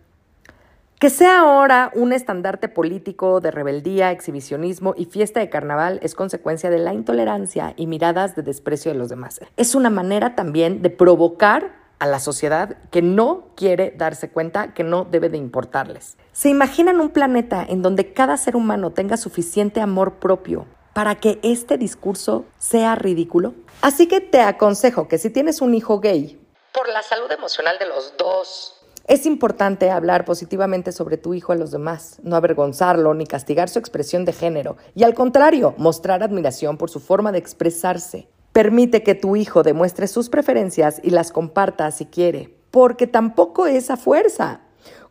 que 0.98 1.11
sea 1.11 1.40
ahora 1.40 1.92
un 1.94 2.12
estandarte 2.12 2.68
político 2.68 3.40
de 3.40 3.52
rebeldía, 3.52 4.11
exhibicionismo 4.11 4.94
y 4.96 5.04
fiesta 5.04 5.38
de 5.38 5.48
carnaval 5.48 6.00
es 6.02 6.16
consecuencia 6.16 6.70
de 6.70 6.78
la 6.78 6.92
intolerancia 6.92 7.72
y 7.76 7.87
miradas 7.87 8.34
de 8.34 8.42
desprecio 8.42 8.92
de 8.92 8.98
los 8.98 9.08
demás. 9.08 9.40
Es 9.56 9.76
una 9.76 9.90
manera 9.90 10.34
también 10.34 10.82
de 10.82 10.90
provocar 10.90 11.72
a 12.00 12.06
la 12.06 12.18
sociedad 12.18 12.76
que 12.90 13.00
no 13.02 13.50
quiere 13.54 13.92
darse 13.96 14.30
cuenta 14.30 14.74
que 14.74 14.82
no 14.82 15.04
debe 15.04 15.28
de 15.28 15.38
importarles. 15.38 16.16
¿Se 16.32 16.48
imaginan 16.48 17.00
un 17.00 17.11
planeta 17.11 17.64
en 17.68 17.82
donde 17.82 18.12
cada 18.12 18.37
ser 18.37 18.56
humano 18.56 18.90
tenga 18.90 19.16
suficiente 19.16 19.80
amor 19.80 20.14
propio 20.14 20.66
para 20.94 21.14
que 21.14 21.38
este 21.44 21.78
discurso 21.78 22.44
sea 22.58 22.96
ridículo? 22.96 23.54
Así 23.82 24.08
que 24.08 24.20
te 24.20 24.40
aconsejo 24.40 25.06
que 25.06 25.18
si 25.18 25.30
tienes 25.30 25.61
un 25.61 25.74
hijo 25.74 26.00
gay, 26.00 26.40
por 26.72 26.88
la 26.88 27.02
salud 27.02 27.30
emocional 27.32 27.76
de 27.78 27.87
los 27.87 28.16
dos, 28.16 28.77
es 29.09 29.25
importante 29.25 29.90
hablar 29.90 30.27
positivamente 30.27 30.92
sobre 30.92 31.16
tu 31.16 31.33
hijo 31.33 31.53
a 31.53 31.57
los 31.57 31.71
demás, 31.71 32.21
no 32.23 32.37
avergonzarlo 32.37 33.14
ni 33.14 33.27
castigar 33.27 33.71
su 33.71 33.79
expresión 33.79 34.27
de 34.27 34.35
género, 34.35 34.77
y 34.94 35.03
al 35.03 35.14
contrario, 35.14 35.75
mostrar 35.79 36.23
admiración 36.23 36.77
por 36.77 36.90
su 36.90 37.01
forma 37.01 37.33
de 37.33 37.38
expresarse. 37.38 38.29
Permite 38.53 39.03
que 39.03 39.14
tu 39.14 39.35
hijo 39.35 39.62
demuestre 39.62 40.09
sus 40.09 40.29
preferencias 40.29 41.01
y 41.03 41.09
las 41.09 41.33
comparta 41.33 41.90
si 41.90 42.05
quiere, 42.05 42.55
porque 42.71 43.07
tampoco 43.07 43.66
es 43.66 43.90
a 43.90 43.97
fuerza. 43.97 44.61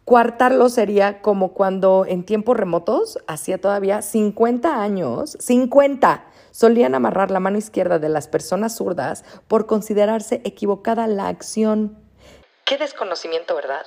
Cuartarlo 0.06 0.70
sería 0.70 1.24
como 1.24 1.54
cuando 1.54 2.06
en 2.08 2.24
tiempos 2.24 2.56
remotos, 2.56 3.18
hacía 3.26 3.60
todavía 3.60 4.04
50 4.04 4.80
años, 4.80 5.38
50, 5.40 6.24
solían 6.52 6.94
amarrar 6.94 7.32
la 7.32 7.40
mano 7.40 7.58
izquierda 7.58 7.98
de 7.98 8.10
las 8.10 8.28
personas 8.28 8.76
zurdas 8.76 9.26
por 9.48 9.66
considerarse 9.66 10.42
equivocada 10.44 11.08
la 11.08 11.30
acción 11.30 12.07
Qué 12.68 12.78
desconocimiento, 12.78 13.56
¿verdad? 13.56 13.86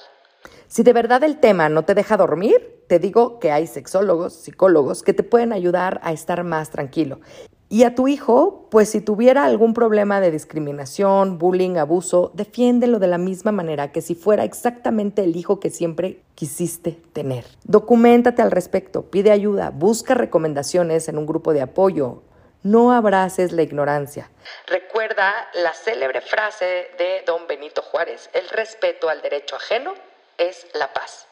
Si 0.67 0.83
de 0.83 0.95
verdad 0.95 1.23
el 1.23 1.39
tema 1.39 1.69
no 1.69 1.85
te 1.85 1.95
deja 1.95 2.17
dormir, 2.17 2.83
te 2.87 2.99
digo 2.99 3.39
que 3.39 3.53
hay 3.53 3.67
sexólogos, 3.67 4.33
psicólogos 4.33 5.03
que 5.03 5.13
te 5.13 5.23
pueden 5.23 5.53
ayudar 5.53 6.01
a 6.03 6.13
estar 6.13 6.45
más 6.45 6.71
tranquilo. 6.71 7.21
Y 7.69 7.83
a 7.83 7.95
tu 7.95 8.09
hijo, 8.09 8.69
pues 8.71 8.89
si 8.89 9.03
tuviera 9.03 9.45
algún 9.45 9.75
problema 9.75 10.23
de 10.23 10.31
discriminación, 10.31 11.37
bullying, 11.37 11.77
abuso, 11.77 12.33
defiéndelo 12.33 12.99
de 12.99 13.09
la 13.09 13.19
misma 13.19 13.53
manera 13.53 13.93
que 13.93 14.01
si 14.01 14.15
fuera 14.15 14.45
exactamente 14.45 15.25
el 15.25 15.37
hijo 15.37 15.61
que 15.61 15.69
siempre 15.69 16.23
quisiste 16.35 17.03
tener. 17.13 17.45
Documentate 17.65 18.41
al 18.41 18.51
respecto, 18.51 19.11
pide 19.11 19.31
ayuda, 19.31 19.69
busca 19.71 20.15
recomendaciones 20.15 21.07
en 21.09 21.19
un 21.19 21.27
grupo 21.27 21.53
de 21.53 21.61
apoyo, 21.61 22.23
no 22.63 22.93
abraces 22.93 23.53
la 23.53 23.63
ignorancia. 23.63 24.31
Recuerda 24.67 25.33
la 25.55 25.73
célebre 25.73 26.21
frase 26.21 26.89
de 26.99 27.23
don 27.27 27.47
Benito 27.47 27.83
Juárez, 27.83 28.31
el 28.33 28.49
respeto 28.49 29.09
al 29.09 29.23
derecho 29.23 29.57
ajeno 29.57 29.95
es 30.39 30.67
la 30.75 30.93
paz. 30.93 31.27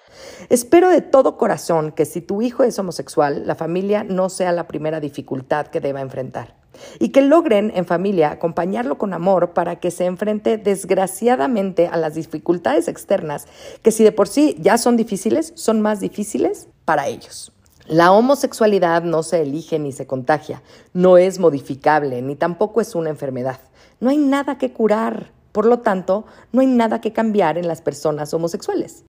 Espero 0.49 0.88
de 0.88 1.03
todo 1.03 1.37
corazón 1.37 1.93
que 1.93 2.05
si 2.05 2.21
tu 2.21 2.43
hijo 2.43 2.64
es 2.64 2.79
homosexual, 2.79 3.47
la 3.47 3.55
familia 3.55 4.05
no 4.05 4.29
sea 4.29 4.53
la 4.53 4.67
primera 4.67 5.01
dificultad 5.01 5.67
que 5.67 5.81
deba 5.81 6.01
enfrentar. 6.01 6.55
y 7.01 7.09
que 7.09 7.23
logren 7.23 7.73
en 7.75 7.87
familia 7.87 8.31
acompañarlo 8.31 8.99
con 8.99 9.12
amor 9.12 9.53
para 9.53 9.81
que 9.81 9.91
se 9.91 10.05
enfrente 10.05 10.59
desgraciadamente 10.59 11.88
a 11.88 11.97
las 11.97 12.14
dificultades 12.14 12.87
externas 12.87 13.49
que 13.83 13.91
si 13.91 14.05
de 14.05 14.12
por 14.12 14.29
sí 14.29 14.57
ya 14.61 14.79
son 14.79 14.97
difíciles, 14.97 15.53
son 15.57 15.81
más 15.81 15.99
difíciles 15.99 16.69
para 16.85 17.09
ellos. 17.09 17.53
La 17.88 18.12
homosexualidad 18.12 19.03
no 19.03 19.22
se 19.22 19.40
elige 19.40 19.79
ni 19.79 19.92
se 19.92 20.07
contagia, 20.07 20.62
no 20.92 21.16
es 21.16 21.38
modificable, 21.38 22.20
ni 22.20 22.37
tampoco 22.37 22.83
es 22.83 22.94
una 22.94 23.09
enfermedad. 23.09 23.61
No 23.98 24.11
hay 24.11 24.18
nada 24.18 24.59
que 24.59 24.74
curar, 24.74 25.33
por 25.53 25.64
lo 25.64 25.79
tanto, 25.79 26.27
no 26.53 26.61
hay 26.61 26.66
nada 26.66 27.01
que 27.01 27.14
cambiar 27.14 27.57
en 27.57 27.66
las 27.66 27.81
personas 27.81 28.35
homosexuales. 28.35 29.05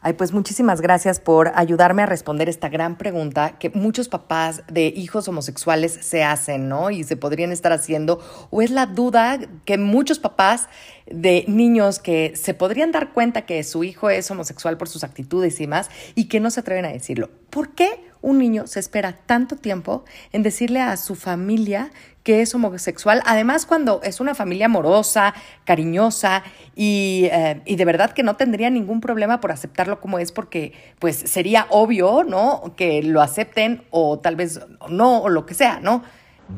Ay, 0.00 0.14
pues 0.14 0.32
muchísimas 0.32 0.80
gracias 0.80 1.20
por 1.20 1.52
ayudarme 1.54 2.02
a 2.02 2.06
responder 2.06 2.48
esta 2.48 2.70
gran 2.70 2.96
pregunta 2.96 3.58
que 3.58 3.70
muchos 3.70 4.08
papás 4.08 4.62
de 4.70 4.86
hijos 4.86 5.28
homosexuales 5.28 5.92
se 5.92 6.22
hacen, 6.22 6.68
¿no? 6.68 6.90
Y 6.90 7.04
se 7.04 7.16
podrían 7.16 7.52
estar 7.52 7.72
haciendo, 7.72 8.20
o 8.50 8.60
es 8.60 8.70
la 8.70 8.84
duda 8.84 9.38
que 9.64 9.78
muchos 9.78 10.18
papás 10.18 10.68
de 11.06 11.44
niños 11.48 11.98
que 11.98 12.34
se 12.36 12.52
podrían 12.52 12.92
dar 12.92 13.12
cuenta 13.12 13.46
que 13.46 13.62
su 13.64 13.82
hijo 13.82 14.10
es 14.10 14.30
homosexual 14.30 14.76
por 14.76 14.88
sus 14.88 15.04
actitudes 15.04 15.60
y 15.60 15.66
más, 15.66 15.90
y 16.14 16.28
que 16.28 16.40
no 16.40 16.50
se 16.50 16.60
atreven 16.60 16.84
a 16.84 16.92
decirlo. 16.92 17.30
¿Por 17.48 17.70
qué 17.70 18.12
un 18.24 18.38
niño 18.38 18.66
se 18.66 18.80
espera 18.80 19.12
tanto 19.26 19.56
tiempo 19.56 20.04
en 20.32 20.42
decirle 20.42 20.80
a 20.80 20.96
su 20.96 21.14
familia 21.14 21.90
que 22.24 22.40
es 22.40 22.54
homosexual, 22.54 23.22
además 23.26 23.66
cuando 23.66 24.00
es 24.02 24.18
una 24.18 24.34
familia 24.34 24.66
amorosa, 24.66 25.34
cariñosa 25.66 26.42
y, 26.74 27.28
eh, 27.30 27.60
y, 27.66 27.76
de 27.76 27.84
verdad 27.84 28.12
que 28.12 28.22
no 28.22 28.36
tendría 28.36 28.70
ningún 28.70 29.02
problema 29.02 29.40
por 29.40 29.52
aceptarlo 29.52 30.00
como 30.00 30.18
es 30.18 30.32
porque 30.32 30.72
pues 30.98 31.16
sería 31.16 31.66
obvio, 31.68 32.24
¿no? 32.24 32.72
Que 32.78 33.02
lo 33.02 33.20
acepten 33.20 33.82
o 33.90 34.18
tal 34.18 34.36
vez 34.36 34.58
no 34.88 35.18
o 35.20 35.28
lo 35.28 35.44
que 35.44 35.52
sea, 35.52 35.80
¿no? 35.80 36.02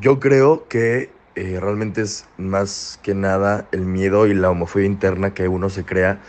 Yo 0.01 0.21
creo 0.21 0.69
que 0.69 1.11
eh, 1.35 1.59
realmente 1.61 2.03
es 2.03 2.27
más 2.39 3.01
que 3.03 3.15
nada 3.15 3.67
el 3.73 3.87
miedo 3.87 4.29
y 4.29 4.35
la 4.35 4.51
homofobia 4.51 4.87
interna 4.87 5.35
que 5.35 5.49
uno 5.49 5.69
se 5.69 5.85
crea 5.85 6.21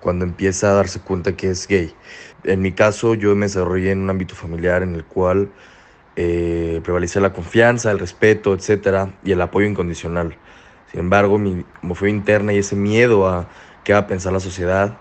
cuando 0.00 0.24
empieza 0.24 0.70
a 0.70 0.74
darse 0.74 1.00
cuenta 1.00 1.36
que 1.36 1.50
es 1.50 1.66
gay. 1.66 1.94
En 2.44 2.60
mi 2.60 2.72
caso 2.72 3.14
yo 3.14 3.34
me 3.34 3.46
desarrollé 3.46 3.92
en 3.92 4.00
un 4.00 4.10
ámbito 4.10 4.34
familiar 4.34 4.82
en 4.82 4.94
el 4.94 5.04
cual 5.04 5.50
eh, 6.16 6.80
prevalecer 6.82 7.22
la 7.22 7.32
confianza, 7.32 7.90
el 7.90 7.98
respeto, 7.98 8.54
etcétera, 8.54 9.14
y 9.24 9.32
el 9.32 9.40
apoyo 9.40 9.66
incondicional. 9.66 10.36
Sin 10.90 11.00
embargo, 11.00 11.38
mi 11.38 11.64
homofobia 11.82 12.14
interna 12.14 12.52
y 12.52 12.58
ese 12.58 12.76
miedo 12.76 13.28
a 13.28 13.48
qué 13.84 13.92
va 13.92 14.00
a 14.00 14.06
pensar 14.06 14.32
la 14.32 14.40
sociedad 14.40 14.96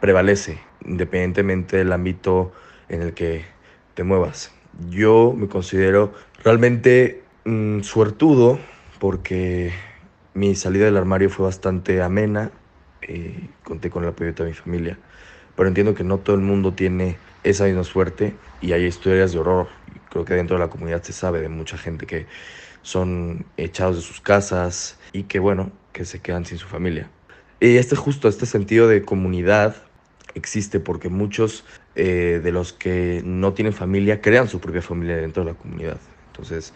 prevalece, 0.00 0.60
independientemente 0.84 1.76
del 1.76 1.92
ámbito 1.92 2.52
en 2.88 3.02
el 3.02 3.14
que 3.14 3.44
te 3.94 4.04
muevas. 4.04 4.52
Yo 4.90 5.34
me 5.36 5.48
considero 5.48 6.14
realmente 6.42 7.22
mm, 7.44 7.80
suertudo 7.80 8.58
porque 8.98 9.72
mi 10.34 10.54
salida 10.54 10.86
del 10.86 10.96
armario 10.96 11.30
fue 11.30 11.46
bastante 11.46 12.02
amena, 12.02 12.50
eh, 13.02 13.48
conté 13.62 13.90
con 13.90 14.02
el 14.02 14.10
apoyo 14.10 14.26
de 14.26 14.32
toda 14.32 14.48
mi 14.48 14.54
familia, 14.54 14.98
pero 15.56 15.68
entiendo 15.68 15.94
que 15.94 16.04
no 16.04 16.18
todo 16.18 16.36
el 16.36 16.42
mundo 16.42 16.72
tiene 16.72 17.16
esa 17.42 17.64
misma 17.64 17.84
suerte 17.84 18.34
y 18.60 18.72
hay 18.72 18.84
historias 18.84 19.32
de 19.32 19.38
horror 19.38 19.68
Creo 20.14 20.24
que 20.24 20.34
dentro 20.34 20.56
de 20.56 20.60
la 20.60 20.70
comunidad 20.70 21.02
se 21.02 21.12
sabe 21.12 21.40
de 21.40 21.48
mucha 21.48 21.76
gente 21.76 22.06
que 22.06 22.26
son 22.82 23.44
echados 23.56 23.96
de 23.96 24.02
sus 24.02 24.20
casas 24.20 24.96
y 25.12 25.24
que, 25.24 25.40
bueno, 25.40 25.72
que 25.92 26.04
se 26.04 26.20
quedan 26.20 26.44
sin 26.44 26.56
su 26.56 26.68
familia. 26.68 27.10
Y 27.58 27.78
este 27.78 27.96
justo, 27.96 28.28
este 28.28 28.46
sentido 28.46 28.86
de 28.86 29.02
comunidad 29.02 29.74
existe 30.36 30.78
porque 30.78 31.08
muchos 31.08 31.64
eh, 31.96 32.40
de 32.44 32.52
los 32.52 32.72
que 32.72 33.22
no 33.24 33.54
tienen 33.54 33.72
familia 33.72 34.20
crean 34.20 34.46
su 34.46 34.60
propia 34.60 34.82
familia 34.82 35.16
dentro 35.16 35.44
de 35.44 35.50
la 35.50 35.58
comunidad. 35.58 35.98
Entonces, 36.28 36.72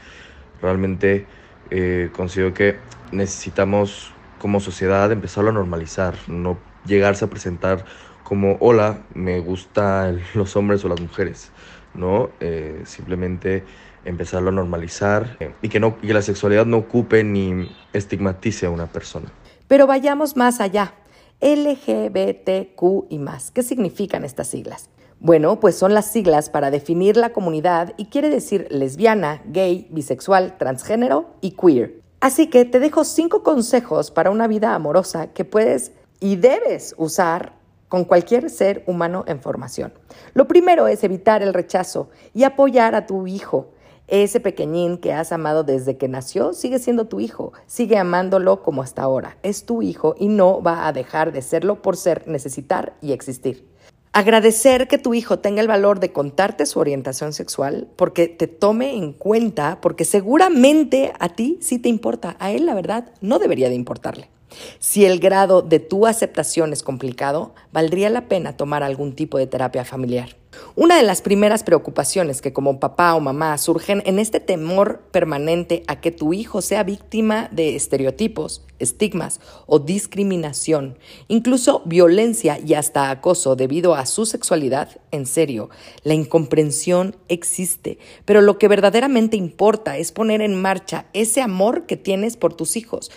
realmente 0.60 1.24
eh, 1.70 2.10
considero 2.16 2.52
que 2.54 2.78
necesitamos 3.12 4.12
como 4.40 4.58
sociedad 4.58 5.12
empezarlo 5.12 5.50
a 5.50 5.52
normalizar, 5.52 6.16
no 6.26 6.58
llegarse 6.84 7.24
a 7.24 7.30
presentar 7.30 7.84
como, 8.28 8.58
hola, 8.60 8.98
me 9.14 9.40
gustan 9.40 10.20
los 10.34 10.54
hombres 10.56 10.84
o 10.84 10.88
las 10.88 11.00
mujeres. 11.00 11.50
¿no? 11.94 12.30
Eh, 12.40 12.82
simplemente 12.84 13.64
empezarlo 14.04 14.50
a 14.50 14.52
normalizar 14.52 15.36
eh, 15.40 15.52
y 15.62 15.68
que, 15.68 15.80
no, 15.80 15.98
que 15.98 16.12
la 16.14 16.22
sexualidad 16.22 16.66
no 16.66 16.78
ocupe 16.78 17.24
ni 17.24 17.68
estigmatice 17.92 18.66
a 18.66 18.70
una 18.70 18.86
persona. 18.86 19.32
Pero 19.66 19.86
vayamos 19.86 20.36
más 20.36 20.60
allá. 20.60 20.94
LGBTQ 21.40 23.06
y 23.10 23.18
más. 23.18 23.50
¿Qué 23.50 23.62
significan 23.62 24.24
estas 24.24 24.48
siglas? 24.48 24.90
Bueno, 25.20 25.60
pues 25.60 25.76
son 25.76 25.94
las 25.94 26.10
siglas 26.10 26.48
para 26.48 26.70
definir 26.70 27.16
la 27.16 27.30
comunidad 27.30 27.94
y 27.96 28.06
quiere 28.06 28.28
decir 28.30 28.68
lesbiana, 28.70 29.42
gay, 29.46 29.88
bisexual, 29.90 30.56
transgénero 30.58 31.34
y 31.40 31.52
queer. 31.52 32.00
Así 32.20 32.48
que 32.48 32.64
te 32.64 32.80
dejo 32.80 33.04
cinco 33.04 33.42
consejos 33.42 34.10
para 34.10 34.30
una 34.30 34.48
vida 34.48 34.74
amorosa 34.74 35.28
que 35.32 35.44
puedes 35.44 35.92
y 36.20 36.36
debes 36.36 36.94
usar 36.98 37.57
con 37.88 38.04
cualquier 38.04 38.50
ser 38.50 38.84
humano 38.86 39.24
en 39.26 39.40
formación. 39.40 39.92
Lo 40.34 40.46
primero 40.46 40.88
es 40.88 41.04
evitar 41.04 41.42
el 41.42 41.54
rechazo 41.54 42.10
y 42.34 42.44
apoyar 42.44 42.94
a 42.94 43.06
tu 43.06 43.26
hijo. 43.26 43.72
Ese 44.06 44.40
pequeñín 44.40 44.96
que 44.96 45.12
has 45.12 45.32
amado 45.32 45.64
desde 45.64 45.98
que 45.98 46.08
nació 46.08 46.54
sigue 46.54 46.78
siendo 46.78 47.08
tu 47.08 47.20
hijo, 47.20 47.52
sigue 47.66 47.98
amándolo 47.98 48.62
como 48.62 48.82
hasta 48.82 49.02
ahora. 49.02 49.36
Es 49.42 49.66
tu 49.66 49.82
hijo 49.82 50.14
y 50.18 50.28
no 50.28 50.62
va 50.62 50.86
a 50.86 50.92
dejar 50.92 51.32
de 51.32 51.42
serlo 51.42 51.82
por 51.82 51.96
ser, 51.96 52.26
necesitar 52.26 52.94
y 53.02 53.12
existir. 53.12 53.68
Agradecer 54.12 54.88
que 54.88 54.96
tu 54.96 55.12
hijo 55.12 55.38
tenga 55.38 55.60
el 55.60 55.68
valor 55.68 56.00
de 56.00 56.12
contarte 56.12 56.64
su 56.64 56.80
orientación 56.80 57.34
sexual, 57.34 57.88
porque 57.96 58.26
te 58.26 58.46
tome 58.46 58.96
en 58.96 59.12
cuenta, 59.12 59.78
porque 59.82 60.06
seguramente 60.06 61.12
a 61.20 61.28
ti 61.28 61.58
sí 61.60 61.78
te 61.78 61.90
importa, 61.90 62.34
a 62.38 62.50
él 62.50 62.64
la 62.64 62.74
verdad 62.74 63.12
no 63.20 63.38
debería 63.38 63.68
de 63.68 63.74
importarle. 63.74 64.30
Si 64.78 65.04
el 65.04 65.20
grado 65.20 65.62
de 65.62 65.80
tu 65.80 66.06
aceptación 66.06 66.72
es 66.72 66.82
complicado, 66.82 67.54
valdría 67.72 68.10
la 68.10 68.28
pena 68.28 68.56
tomar 68.56 68.82
algún 68.82 69.14
tipo 69.14 69.38
de 69.38 69.46
terapia 69.46 69.84
familiar. 69.84 70.36
Una 70.74 70.96
de 70.96 71.02
las 71.02 71.22
primeras 71.22 71.62
preocupaciones 71.62 72.40
que 72.40 72.52
como 72.52 72.80
papá 72.80 73.14
o 73.14 73.20
mamá 73.20 73.56
surgen 73.58 74.02
en 74.06 74.18
este 74.18 74.40
temor 74.40 75.00
permanente 75.10 75.82
a 75.86 76.00
que 76.00 76.10
tu 76.10 76.32
hijo 76.32 76.62
sea 76.62 76.84
víctima 76.84 77.48
de 77.52 77.76
estereotipos, 77.76 78.64
estigmas 78.78 79.40
o 79.66 79.78
discriminación, 79.78 80.98
incluso 81.26 81.82
violencia 81.84 82.58
y 82.64 82.74
hasta 82.74 83.10
acoso 83.10 83.56
debido 83.56 83.94
a 83.94 84.06
su 84.06 84.24
sexualidad, 84.24 85.00
en 85.10 85.26
serio, 85.26 85.68
la 86.02 86.14
incomprensión 86.14 87.16
existe, 87.28 87.98
pero 88.24 88.40
lo 88.40 88.58
que 88.58 88.68
verdaderamente 88.68 89.36
importa 89.36 89.96
es 89.96 90.12
poner 90.12 90.40
en 90.40 90.60
marcha 90.60 91.06
ese 91.12 91.40
amor 91.40 91.86
que 91.86 91.96
tienes 91.96 92.36
por 92.36 92.54
tus 92.54 92.76
hijos. 92.76 93.10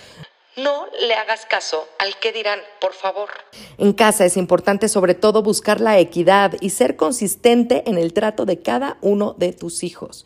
No 0.57 0.85
le 1.07 1.13
hagas 1.13 1.45
caso 1.45 1.87
al 1.97 2.17
que 2.19 2.33
dirán, 2.33 2.59
por 2.81 2.93
favor. 2.93 3.29
En 3.77 3.93
casa 3.93 4.25
es 4.25 4.35
importante 4.35 4.89
sobre 4.89 5.15
todo 5.15 5.43
buscar 5.43 5.79
la 5.79 5.97
equidad 5.97 6.55
y 6.59 6.71
ser 6.71 6.97
consistente 6.97 7.83
en 7.89 7.97
el 7.97 8.11
trato 8.11 8.45
de 8.45 8.61
cada 8.61 8.97
uno 9.01 9.33
de 9.37 9.53
tus 9.53 9.83
hijos. 9.83 10.25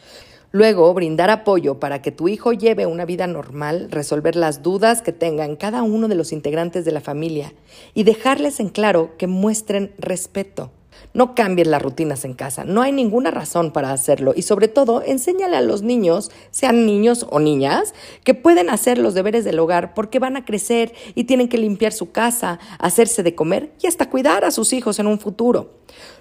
Luego, 0.52 0.92
brindar 0.94 1.30
apoyo 1.30 1.80
para 1.80 2.02
que 2.02 2.12
tu 2.12 2.28
hijo 2.28 2.54
lleve 2.54 2.88
una 2.88 3.06
vida 3.06 3.28
normal, 3.28 3.90
resolver 3.92 4.36
las 4.36 4.64
dudas 4.64 5.02
que 5.02 5.12
tengan 5.12 5.58
cada 5.58 5.84
uno 5.84 6.08
de 6.08 6.16
los 6.16 6.32
integrantes 6.32 6.86
de 6.86 6.92
la 6.92 7.02
familia 7.02 7.54
y 7.94 8.04
dejarles 8.04 8.60
en 8.60 8.70
claro 8.70 9.18
que 9.18 9.28
muestren 9.28 9.94
respeto. 10.00 10.72
No 11.14 11.34
cambies 11.36 11.68
las 11.68 11.82
rutinas 11.82 12.26
en 12.26 12.34
casa, 12.34 12.66
no 12.66 12.82
hay 12.82 12.92
ninguna 12.92 13.32
razón 13.32 13.72
para 13.72 13.92
hacerlo 13.92 14.34
y 14.36 14.42
sobre 14.42 14.68
todo 14.68 15.02
enséñale 15.06 15.56
a 15.56 15.62
los 15.62 15.82
niños, 15.82 16.30
sean 16.52 16.86
niños 16.86 17.26
o 17.30 17.40
niñas, 17.40 17.94
que 18.24 18.34
pueden 18.34 18.70
hacer 18.70 18.98
los 18.98 19.14
deberes 19.14 19.46
del 19.46 19.60
hogar 19.60 19.94
porque 19.94 20.20
van 20.20 20.36
a 20.36 20.46
crecer 20.46 20.94
y 21.16 21.24
tienen 21.24 21.48
que 21.48 21.58
limpiar 21.58 21.94
su 21.94 22.12
casa, 22.12 22.60
hacerse 22.80 23.24
de 23.24 23.36
comer 23.36 23.72
y 23.82 23.88
hasta 23.88 24.10
cuidar 24.10 24.44
a 24.44 24.52
sus 24.52 24.74
hijos 24.74 25.00
en 25.00 25.08
un 25.08 25.20
futuro. 25.20 25.72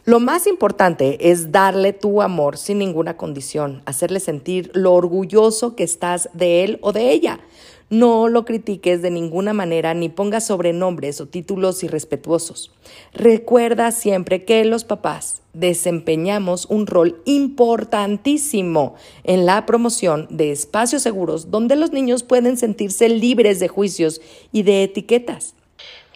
Lo 0.04 0.20
más 0.20 0.46
importante 0.46 1.30
es 1.30 1.50
darle 1.50 1.92
tu 1.92 2.22
amor 2.22 2.58
sin 2.58 2.78
ninguna 2.78 3.16
condición, 3.16 3.82
hacerle 3.86 4.20
sentir 4.20 4.70
lo 4.74 4.92
orgulloso 4.92 5.74
que 5.74 5.82
estás 5.82 6.28
de 6.34 6.62
él 6.64 6.78
o 6.82 6.92
de 6.92 7.10
ella. 7.10 7.40
No 7.90 8.28
lo 8.28 8.44
critiques 8.44 9.02
de 9.02 9.10
ninguna 9.10 9.52
manera 9.52 9.94
ni 9.94 10.08
pongas 10.08 10.46
sobrenombres 10.46 11.20
o 11.20 11.26
títulos 11.26 11.82
irrespetuosos. 11.82 12.70
Recuerda 13.12 13.92
siempre 13.92 14.44
que 14.44 14.64
los 14.64 14.84
papás 14.84 15.42
desempeñamos 15.52 16.66
un 16.66 16.86
rol 16.86 17.22
importantísimo 17.24 18.96
en 19.22 19.46
la 19.46 19.66
promoción 19.66 20.26
de 20.30 20.50
espacios 20.50 21.02
seguros 21.02 21.50
donde 21.50 21.76
los 21.76 21.92
niños 21.92 22.22
pueden 22.22 22.56
sentirse 22.56 23.08
libres 23.08 23.60
de 23.60 23.68
juicios 23.68 24.20
y 24.52 24.62
de 24.62 24.82
etiquetas. 24.82 25.54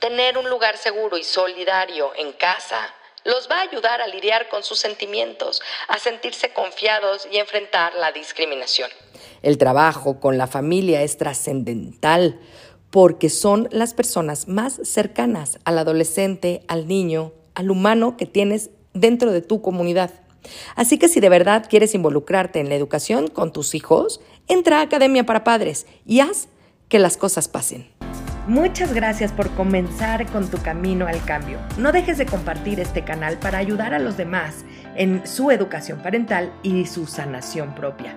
Tener 0.01 0.39
un 0.39 0.49
lugar 0.49 0.77
seguro 0.77 1.19
y 1.19 1.25
solidario 1.25 2.13
en 2.17 2.33
casa 2.33 2.95
los 3.25 3.49
va 3.51 3.59
a 3.59 3.63
ayudar 3.63 4.01
a 4.01 4.07
lidiar 4.07 4.49
con 4.49 4.63
sus 4.63 4.79
sentimientos, 4.79 5.61
a 5.89 5.99
sentirse 5.99 6.53
confiados 6.53 7.29
y 7.31 7.39
enfrentar 7.39 7.95
la 7.95 8.13
discriminación. 8.13 8.91
El 9.43 9.59
trabajo 9.59 10.21
con 10.21 10.39
la 10.39 10.47
familia 10.47 11.03
es 11.03 11.17
trascendental 11.17 12.41
porque 12.91 13.29
son 13.29 13.69
las 13.71 13.95
personas 13.95 14.49
más 14.49 14.81
cercanas 14.85 15.59
al 15.65 15.79
adolescente, 15.79 16.63
al 16.69 16.89
niño, 16.89 17.33
al 17.55 17.71
humano 17.71 18.17
que 18.17 18.27
tienes 18.27 18.71
dentro 18.95 19.33
de 19.33 19.43
tu 19.43 19.61
comunidad. 19.61 20.11
Así 20.77 20.99
que 20.99 21.09
si 21.09 21.21
de 21.21 21.29
verdad 21.29 21.67
quieres 21.69 21.95
involucrarte 21.95 22.61
en 22.61 22.69
la 22.69 22.75
educación 22.75 23.29
con 23.29 23.53
tus 23.53 23.75
hijos, 23.75 24.21
Entra 24.51 24.79
a 24.79 24.83
Academia 24.83 25.27
para 25.27 25.45
Padres 25.45 25.87
y 26.07 26.21
haz 26.21 26.49
que 26.89 26.99
las 26.99 27.19
cosas 27.19 27.49
pasen. 27.49 27.87
Muchas 28.47 28.95
gracias 28.95 29.31
por 29.31 29.51
comenzar 29.51 30.25
con 30.33 30.51
tu 30.51 30.57
camino 30.57 31.07
al 31.07 31.23
cambio. 31.23 31.59
No 31.77 31.93
dejes 31.93 32.17
de 32.17 32.25
compartir 32.25 32.81
este 32.81 33.05
canal 33.05 33.39
para 33.39 33.59
ayudar 33.59 33.93
a 33.93 33.99
los 33.99 34.17
demás 34.17 34.65
en 34.97 35.27
su 35.27 35.51
educación 35.51 36.01
parental 36.01 36.51
y 36.63 36.87
su 36.87 37.07
sanación 37.07 37.75
propia. 37.75 38.17